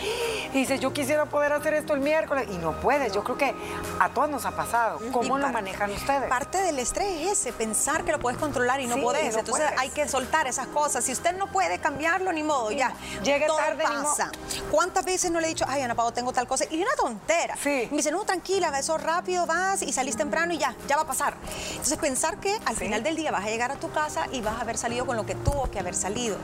Y 0.52 0.58
dices, 0.58 0.80
yo 0.80 0.92
quisiera 0.92 1.26
poder 1.26 1.52
hacer 1.52 1.74
esto 1.74 1.94
el 1.94 2.00
miércoles. 2.00 2.48
Y 2.50 2.58
no 2.58 2.72
puedes. 2.80 3.12
Yo 3.12 3.22
creo 3.22 3.38
que 3.38 3.54
a 4.00 4.08
todos 4.08 4.28
nos 4.28 4.44
ha 4.44 4.56
pasado. 4.56 4.98
¿Cómo 5.12 5.38
Y 5.38 5.40
lo 5.42 5.48
manejan 5.50 5.92
ustedes? 5.92 6.28
Parte 6.28 6.58
del 6.62 6.80
estrés 6.80 7.20
es 7.20 7.38
ese, 7.38 7.52
pensar 7.52 8.02
que 8.02 8.10
lo 8.10 8.18
puedes 8.18 8.40
controlar 8.40 8.80
y 8.80 8.88
no 8.88 8.96
Sí, 8.96 9.02
podés. 9.02 9.34
no 9.34 9.38
Entonces 9.38 9.64
puedes. 9.66 9.78
hay 9.78 9.90
que 9.90 10.08
soltar 10.08 10.48
esas 10.48 10.66
cosas. 10.68 11.04
Si 11.04 11.12
usted 11.12 11.36
no 11.36 11.46
puede 11.46 11.78
cambiarlo, 11.78 12.32
ni 12.32 12.42
modo, 12.42 12.72
ya. 12.72 12.92
Llegue 13.22 13.46
Todo 13.46 13.58
tarde, 13.58 13.84
ni. 13.88 14.66
¿Cuántas 14.72 15.04
veces 15.04 15.30
no 15.30 15.38
le 15.38 15.46
he 15.46 15.50
dicho, 15.50 15.64
ay, 15.68 15.82
Ana 15.82 15.94
Pao, 15.94 16.10
tengo 16.12 16.32
tal 16.32 16.48
cosa? 16.48 16.64
Y 16.70 16.82
una 16.82 16.90
tontera. 16.96 17.54
Sí. 17.62 17.86
Me 17.92 17.98
dice, 17.98 18.10
no, 18.16 18.24
tranquila, 18.24 18.76
eso 18.78 18.96
rápido 18.98 19.46
vas 19.46 19.82
y 19.82 19.92
salís 19.92 20.16
temprano 20.16 20.52
y 20.54 20.58
ya, 20.58 20.74
ya 20.88 20.96
va 20.96 21.02
a 21.02 21.06
pasar. 21.06 21.34
Entonces 21.72 21.98
pensar 21.98 22.38
que 22.40 22.56
al 22.64 22.74
Sí. 22.76 22.84
final 22.84 23.02
del 23.02 23.16
día 23.16 23.30
vas 23.30 23.44
a 23.44 23.48
llegar 23.48 23.70
a 23.72 23.76
tu 23.76 23.90
casa 23.90 24.26
y 24.32 24.40
vas 24.40 24.56
a 24.56 24.60
haber 24.62 24.78
salido 24.78 25.04
con 25.06 25.16
lo 25.16 25.26
que 25.26 25.34
tuvo 25.34 25.70
que 25.70 25.78
haber 25.78 25.94
salido. 25.94 26.36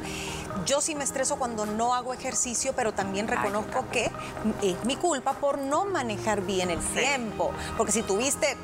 Yo 0.67 0.81
sí 0.81 0.95
me 0.95 1.03
estreso 1.05 1.37
cuando 1.37 1.65
no 1.67 1.95
hago 1.95 2.13
ejercicio, 2.13 2.73
pero 2.77 2.93
también 2.93 3.27
Ay, 3.31 3.37
reconozco 3.37 3.87
que 3.91 4.11
es 4.63 4.85
mi 4.85 4.97
culpa 4.97 5.33
por 5.35 5.59
no 5.59 5.87
manejar 5.87 6.43
bien 6.43 6.71
el 6.71 6.79
tiempo. 6.79 7.51
Porque 7.77 7.93
si 7.93 8.03
tuviste, 8.03 8.57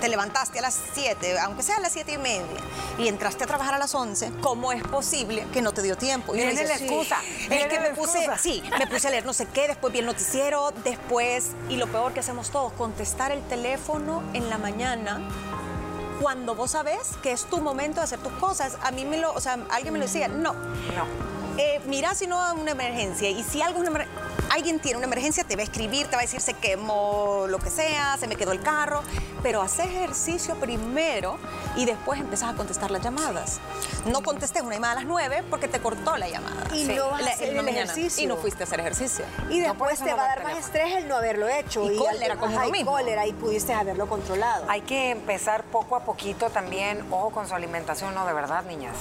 te 0.00 0.08
levantaste 0.08 0.58
a 0.58 0.62
las 0.62 0.76
7, 0.94 1.38
aunque 1.38 1.62
sea 1.62 1.76
a 1.76 1.80
las 1.80 1.92
7 1.92 2.12
y 2.12 2.18
media, 2.18 2.44
y 2.98 3.08
entraste 3.08 3.44
a 3.44 3.46
trabajar 3.46 3.74
a 3.74 3.78
las 3.78 3.94
11, 3.94 4.32
¿cómo 4.42 4.72
es 4.72 4.82
posible 4.82 5.46
que 5.52 5.62
no 5.62 5.72
te 5.72 5.82
dio 5.82 5.96
tiempo? 5.96 6.34
Y 6.34 6.38
Viene 6.38 6.64
la 6.64 6.74
excusa, 6.76 7.18
Es 7.42 7.48
viene 7.48 7.68
que 7.68 7.78
me 7.80 7.90
puse, 7.90 8.18
excusa. 8.18 8.38
sí, 8.38 8.62
me 8.78 8.86
puse 8.88 9.06
a 9.06 9.10
leer 9.10 9.24
no 9.24 9.32
sé 9.32 9.46
qué, 9.46 9.68
después 9.68 9.92
vi 9.92 10.00
el 10.00 10.06
noticiero, 10.06 10.72
después, 10.84 11.52
y 11.68 11.76
lo 11.76 11.86
peor 11.86 12.12
que 12.12 12.20
hacemos 12.20 12.50
todos, 12.50 12.55
contestar 12.76 13.32
el 13.32 13.42
teléfono 13.42 14.22
en 14.34 14.48
la 14.50 14.58
mañana 14.58 15.20
cuando 16.20 16.54
vos 16.54 16.70
sabés 16.70 17.16
que 17.22 17.32
es 17.32 17.44
tu 17.44 17.60
momento 17.60 18.00
de 18.00 18.04
hacer 18.04 18.18
tus 18.20 18.32
cosas. 18.34 18.78
A 18.82 18.90
mí 18.90 19.04
me 19.04 19.18
lo, 19.18 19.32
o 19.34 19.40
sea, 19.40 19.58
alguien 19.70 19.92
me 19.92 19.98
lo 19.98 20.06
decía, 20.06 20.28
no. 20.28 20.52
No. 20.54 21.36
Eh, 21.58 21.80
mira 21.86 22.14
si 22.14 22.26
no 22.26 22.40
hay 22.40 22.58
una 22.58 22.72
emergencia 22.72 23.30
y 23.30 23.42
si 23.42 23.62
algo 23.62 23.82
es 23.82 23.88
una 23.88 23.98
emer- 24.00 24.08
alguien 24.50 24.78
tiene 24.80 24.98
una 24.98 25.06
emergencia 25.06 25.44
te 25.44 25.56
va 25.56 25.62
a 25.62 25.64
escribir, 25.64 26.06
te 26.06 26.16
va 26.16 26.20
a 26.20 26.22
decir 26.22 26.40
se 26.40 26.54
quemó 26.54 27.46
lo 27.48 27.58
que 27.58 27.70
sea, 27.70 28.16
se 28.18 28.26
me 28.26 28.36
quedó 28.36 28.52
el 28.52 28.62
carro, 28.62 29.02
pero 29.42 29.62
haz 29.62 29.78
ejercicio 29.78 30.54
primero 30.56 31.38
y 31.76 31.84
después 31.84 32.20
empezás 32.20 32.54
a 32.54 32.56
contestar 32.56 32.90
las 32.90 33.02
llamadas. 33.02 33.60
No 34.06 34.22
contestes 34.22 34.62
una 34.62 34.74
llamada 34.74 34.92
a 34.92 34.96
las 34.96 35.04
9 35.04 35.44
porque 35.50 35.68
te 35.68 35.80
cortó 35.80 36.16
la 36.16 36.28
llamada. 36.28 36.74
Y 36.74 36.84
no 36.84 37.08
vas 37.10 37.20
a 37.20 37.24
La- 37.24 37.30
hacer 37.32 37.48
en 37.48 37.54
la 37.54 37.60
el 37.60 37.66
mañana. 37.66 37.82
ejercicio. 37.92 38.24
Y 38.24 38.26
no 38.26 38.36
fuiste 38.36 38.62
a 38.62 38.66
hacer 38.66 38.80
ejercicio. 38.80 39.24
Y 39.50 39.60
después 39.60 39.98
te 39.98 40.04
va 40.06 40.12
a 40.12 40.16
da 40.16 40.28
dar 40.36 40.44
más 40.44 40.58
estrés 40.58 40.94
el 40.96 41.08
no 41.08 41.16
haberlo 41.16 41.48
hecho. 41.48 41.90
Y 41.90 41.96
cólera 41.96 42.34
al- 42.34 42.38
con 42.40 42.52
uno 42.54 42.64
y 42.66 42.70
mismo. 42.72 42.92
cólera 42.92 43.26
y 43.26 43.32
pudiste 43.32 43.74
haberlo 43.74 44.08
controlado. 44.08 44.64
Hay 44.68 44.80
que 44.82 45.10
empezar 45.10 45.64
poco 45.64 45.96
a 45.96 46.00
poquito 46.00 46.50
también, 46.50 47.04
ojo 47.10 47.30
con 47.30 47.48
su 47.48 47.54
alimentación, 47.54 48.14
no, 48.14 48.26
de 48.26 48.32
verdad, 48.32 48.64
niñas. 48.64 48.94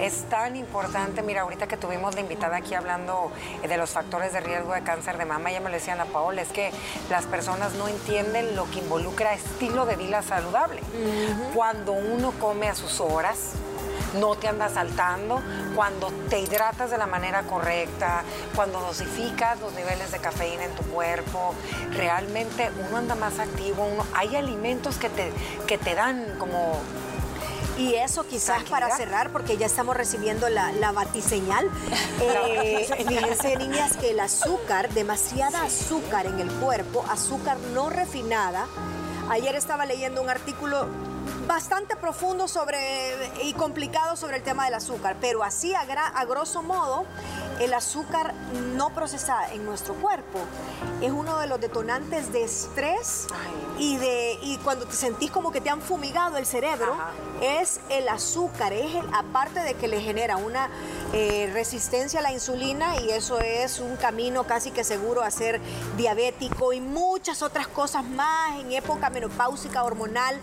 Es 0.00 0.28
tan 0.28 0.56
importante, 0.56 1.22
mira, 1.22 1.42
ahorita 1.42 1.66
que 1.66 1.76
tuvimos 1.76 2.14
la 2.14 2.20
invitada 2.20 2.56
aquí 2.56 2.74
hablando 2.74 3.30
eh, 3.62 3.68
de 3.68 3.76
los 3.76 3.90
factores 3.90 4.32
de 4.32 4.40
riesgo 4.40 4.72
de 4.72 4.82
cáncer 4.88 5.18
de 5.18 5.26
mama, 5.26 5.50
ella 5.50 5.60
me 5.60 5.68
lo 5.68 5.74
decía 5.74 5.92
Ana 5.92 6.06
Paola, 6.06 6.40
es 6.40 6.48
que 6.48 6.70
las 7.10 7.26
personas 7.26 7.74
no 7.74 7.88
entienden 7.88 8.56
lo 8.56 8.64
que 8.70 8.78
involucra 8.78 9.34
estilo 9.34 9.84
de 9.84 9.96
vida 9.96 10.22
saludable. 10.22 10.80
Cuando 11.54 11.92
uno 11.92 12.32
come 12.40 12.68
a 12.68 12.74
sus 12.74 12.98
horas, 12.98 13.52
no 14.18 14.34
te 14.36 14.48
andas 14.48 14.72
saltando, 14.72 15.42
cuando 15.76 16.10
te 16.30 16.40
hidratas 16.40 16.90
de 16.90 16.96
la 16.96 17.06
manera 17.06 17.42
correcta, 17.42 18.22
cuando 18.56 18.80
dosificas 18.80 19.60
los 19.60 19.74
niveles 19.74 20.10
de 20.10 20.20
cafeína 20.20 20.64
en 20.64 20.74
tu 20.74 20.84
cuerpo, 20.84 21.54
realmente 21.92 22.70
uno 22.88 22.96
anda 22.96 23.14
más 23.14 23.38
activo, 23.40 23.84
uno, 23.84 24.06
hay 24.14 24.36
alimentos 24.36 24.96
que 24.96 25.10
te, 25.10 25.30
que 25.66 25.76
te 25.76 25.94
dan 25.94 26.38
como 26.38 26.80
Y 27.78 27.94
eso 27.94 28.26
quizás 28.26 28.64
para 28.64 28.94
cerrar, 28.96 29.30
porque 29.30 29.56
ya 29.56 29.66
estamos 29.66 29.96
recibiendo 29.96 30.48
la, 30.48 30.72
la 30.72 30.92
batiseñal. 30.92 31.70
Eh, 32.20 32.88
fíjense, 33.06 33.56
niñas, 33.56 33.96
que 33.96 34.10
el 34.10 34.20
azúcar, 34.20 34.90
demasiada 34.90 35.62
azúcar 35.62 36.26
en 36.26 36.40
el 36.40 36.50
cuerpo, 36.50 37.04
azúcar 37.08 37.56
no 37.72 37.90
refinada. 37.90 38.66
Ayer 39.30 39.54
estaba 39.54 39.86
leyendo 39.86 40.20
un 40.20 40.28
artículo 40.28 40.88
bastante 41.46 41.96
profundo 41.96 42.48
sobre 42.48 42.78
y 43.42 43.52
complicado 43.54 44.16
sobre 44.16 44.36
el 44.36 44.42
tema 44.42 44.64
del 44.66 44.74
azúcar, 44.74 45.16
pero 45.20 45.42
así 45.42 45.74
a, 45.74 45.80
a 45.80 46.24
grosso 46.26 46.62
modo, 46.62 47.04
el 47.60 47.72
azúcar 47.74 48.34
no 48.74 48.90
procesada 48.90 49.52
en 49.52 49.64
nuestro 49.64 49.94
cuerpo. 49.94 50.40
Es 51.00 51.10
uno 51.10 51.38
de 51.38 51.46
los 51.46 51.60
detonantes 51.60 52.32
de 52.32 52.44
estrés 52.44 53.26
y 53.78 53.96
de 53.96 54.38
y 54.42 54.58
cuando 54.58 54.86
te 54.86 54.94
sentís 54.94 55.30
como 55.30 55.50
que 55.50 55.60
te 55.60 55.70
han 55.70 55.80
fumigado 55.80 56.36
el 56.36 56.46
cerebro, 56.46 56.96
es 57.40 57.80
el 57.90 58.08
azúcar, 58.08 58.72
es 58.72 58.94
el, 58.94 59.06
aparte 59.14 59.60
de 59.60 59.74
que 59.74 59.88
le 59.88 60.00
genera 60.00 60.36
una 60.36 60.68
eh, 61.12 61.50
resistencia 61.52 62.20
a 62.20 62.22
la 62.22 62.32
insulina 62.32 63.00
y 63.00 63.10
eso 63.10 63.40
es 63.40 63.78
un 63.78 63.96
camino 63.96 64.44
casi 64.44 64.70
que 64.70 64.84
seguro 64.84 65.22
a 65.22 65.30
ser 65.30 65.60
diabético 65.96 66.72
y 66.72 66.80
muchas 66.80 67.42
otras 67.42 67.66
cosas 67.68 68.04
más 68.04 68.58
en 68.60 68.72
época 68.72 69.10
menopáusica 69.10 69.84
hormonal, 69.84 70.40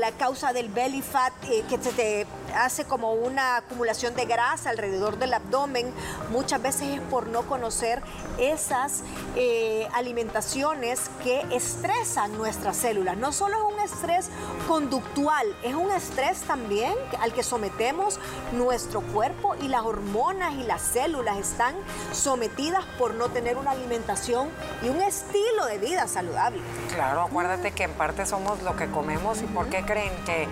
la 0.00 0.12
causa 0.12 0.52
del 0.52 0.68
belly 0.68 1.02
fat 1.02 1.32
eh, 1.44 1.64
que 1.68 1.78
se 1.78 1.92
te 1.92 2.26
hace 2.54 2.84
como 2.84 3.12
una 3.12 3.56
acumulación 3.56 4.14
de 4.14 4.26
grasa 4.26 4.70
alrededor 4.70 5.18
del 5.18 5.34
abdomen, 5.34 5.92
muchas 6.30 6.60
veces 6.60 6.98
es 6.98 7.00
por 7.00 7.26
no 7.26 7.42
conocer 7.42 8.02
esas 8.38 9.02
eh, 9.36 9.88
alimentaciones 9.92 11.10
que 11.22 11.44
estresan 11.50 12.36
nuestras 12.36 12.76
células. 12.76 13.16
No 13.16 13.32
solo 13.32 13.56
es 13.56 13.71
un 13.71 13.71
estrés 13.82 14.30
conductual, 14.68 15.46
es 15.62 15.74
un 15.74 15.90
estrés 15.90 16.40
también 16.42 16.94
al 17.20 17.32
que 17.32 17.42
sometemos 17.42 18.18
nuestro 18.52 19.00
cuerpo 19.00 19.54
y 19.60 19.68
las 19.68 19.82
hormonas 19.82 20.54
y 20.54 20.64
las 20.64 20.82
células 20.82 21.38
están 21.38 21.74
sometidas 22.12 22.84
por 22.98 23.14
no 23.14 23.28
tener 23.28 23.56
una 23.56 23.72
alimentación 23.72 24.48
y 24.82 24.88
un 24.88 25.00
estilo 25.00 25.66
de 25.66 25.78
vida 25.78 26.06
saludable. 26.06 26.60
Claro, 26.94 27.22
acuérdate 27.22 27.72
que 27.72 27.84
en 27.84 27.92
parte 27.92 28.26
somos 28.26 28.62
lo 28.62 28.76
que 28.76 28.90
comemos 28.90 29.42
y 29.42 29.46
por 29.46 29.66
qué 29.66 29.84
creen 29.84 30.12
que 30.24 30.48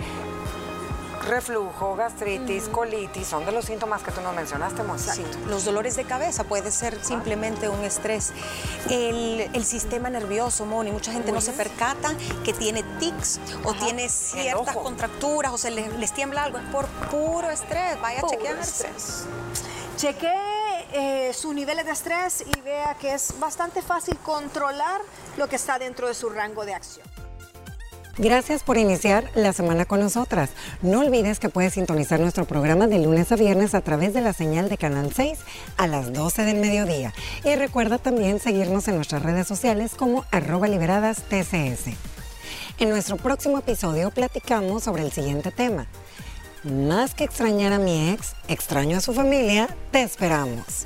reflujo, 1.23 1.95
gastritis, 1.95 2.67
colitis, 2.69 3.27
son 3.27 3.45
de 3.45 3.51
los 3.51 3.65
síntomas 3.65 4.01
que 4.03 4.11
tú 4.11 4.21
nos 4.21 4.35
mencionaste, 4.35 4.81
Sí, 4.97 5.23
los 5.47 5.65
dolores 5.65 5.95
de 5.95 6.05
cabeza 6.05 6.43
puede 6.43 6.71
ser 6.71 7.03
simplemente 7.03 7.69
un 7.69 7.83
estrés. 7.83 8.33
El, 8.89 9.65
sistema 9.65 10.09
nervioso, 10.09 10.65
Moni, 10.65 10.91
mucha 10.91 11.11
gente 11.13 11.31
no 11.31 11.39
se 11.39 11.53
percata 11.53 12.13
que 12.43 12.51
tiene 12.51 12.83
tics 12.99 13.39
o 13.63 13.73
tiene 13.73 14.09
ciertas 14.09 14.75
contracturas 14.75 15.53
o 15.53 15.57
se 15.57 15.71
les, 15.71 16.11
tiembla 16.13 16.43
algo, 16.43 16.57
es 16.57 16.65
por 16.65 16.85
puro 17.09 17.49
estrés, 17.49 17.99
vaya 18.01 18.19
a 18.19 18.27
chequearse. 18.27 18.89
Chequee 19.97 20.87
eh, 20.93 21.31
sus 21.33 21.53
niveles 21.53 21.85
de 21.85 21.91
estrés 21.91 22.43
y 22.45 22.61
vea 22.61 22.95
que 22.95 23.13
es 23.13 23.39
bastante 23.39 23.81
fácil 23.81 24.17
controlar 24.17 25.01
lo 25.37 25.47
que 25.47 25.55
está 25.55 25.79
dentro 25.79 26.07
de 26.07 26.13
su 26.13 26.29
rango 26.29 26.65
de 26.65 26.73
acción. 26.73 27.10
Gracias 28.21 28.61
por 28.61 28.77
iniciar 28.77 29.31
la 29.33 29.51
semana 29.51 29.85
con 29.85 29.99
nosotras. 29.99 30.51
No 30.83 30.99
olvides 30.99 31.39
que 31.39 31.49
puedes 31.49 31.73
sintonizar 31.73 32.19
nuestro 32.19 32.45
programa 32.45 32.85
de 32.85 32.99
lunes 32.99 33.31
a 33.31 33.35
viernes 33.35 33.73
a 33.73 33.81
través 33.81 34.13
de 34.13 34.21
la 34.21 34.31
señal 34.31 34.69
de 34.69 34.77
Canal 34.77 35.11
6 35.11 35.39
a 35.75 35.87
las 35.87 36.13
12 36.13 36.45
del 36.45 36.57
mediodía. 36.57 37.15
Y 37.43 37.55
recuerda 37.55 37.97
también 37.97 38.39
seguirnos 38.39 38.87
en 38.87 38.97
nuestras 38.97 39.23
redes 39.23 39.47
sociales 39.47 39.95
como 39.95 40.23
arroba 40.29 40.67
liberadas 40.67 41.23
TCS. 41.29 41.95
En 42.77 42.89
nuestro 42.89 43.17
próximo 43.17 43.57
episodio 43.57 44.11
platicamos 44.11 44.83
sobre 44.83 45.01
el 45.01 45.11
siguiente 45.11 45.49
tema. 45.49 45.87
Más 46.63 47.15
que 47.15 47.23
extrañar 47.23 47.73
a 47.73 47.79
mi 47.79 48.11
ex, 48.11 48.35
extraño 48.47 48.99
a 48.99 49.01
su 49.01 49.13
familia, 49.13 49.67
te 49.89 50.03
esperamos. 50.03 50.85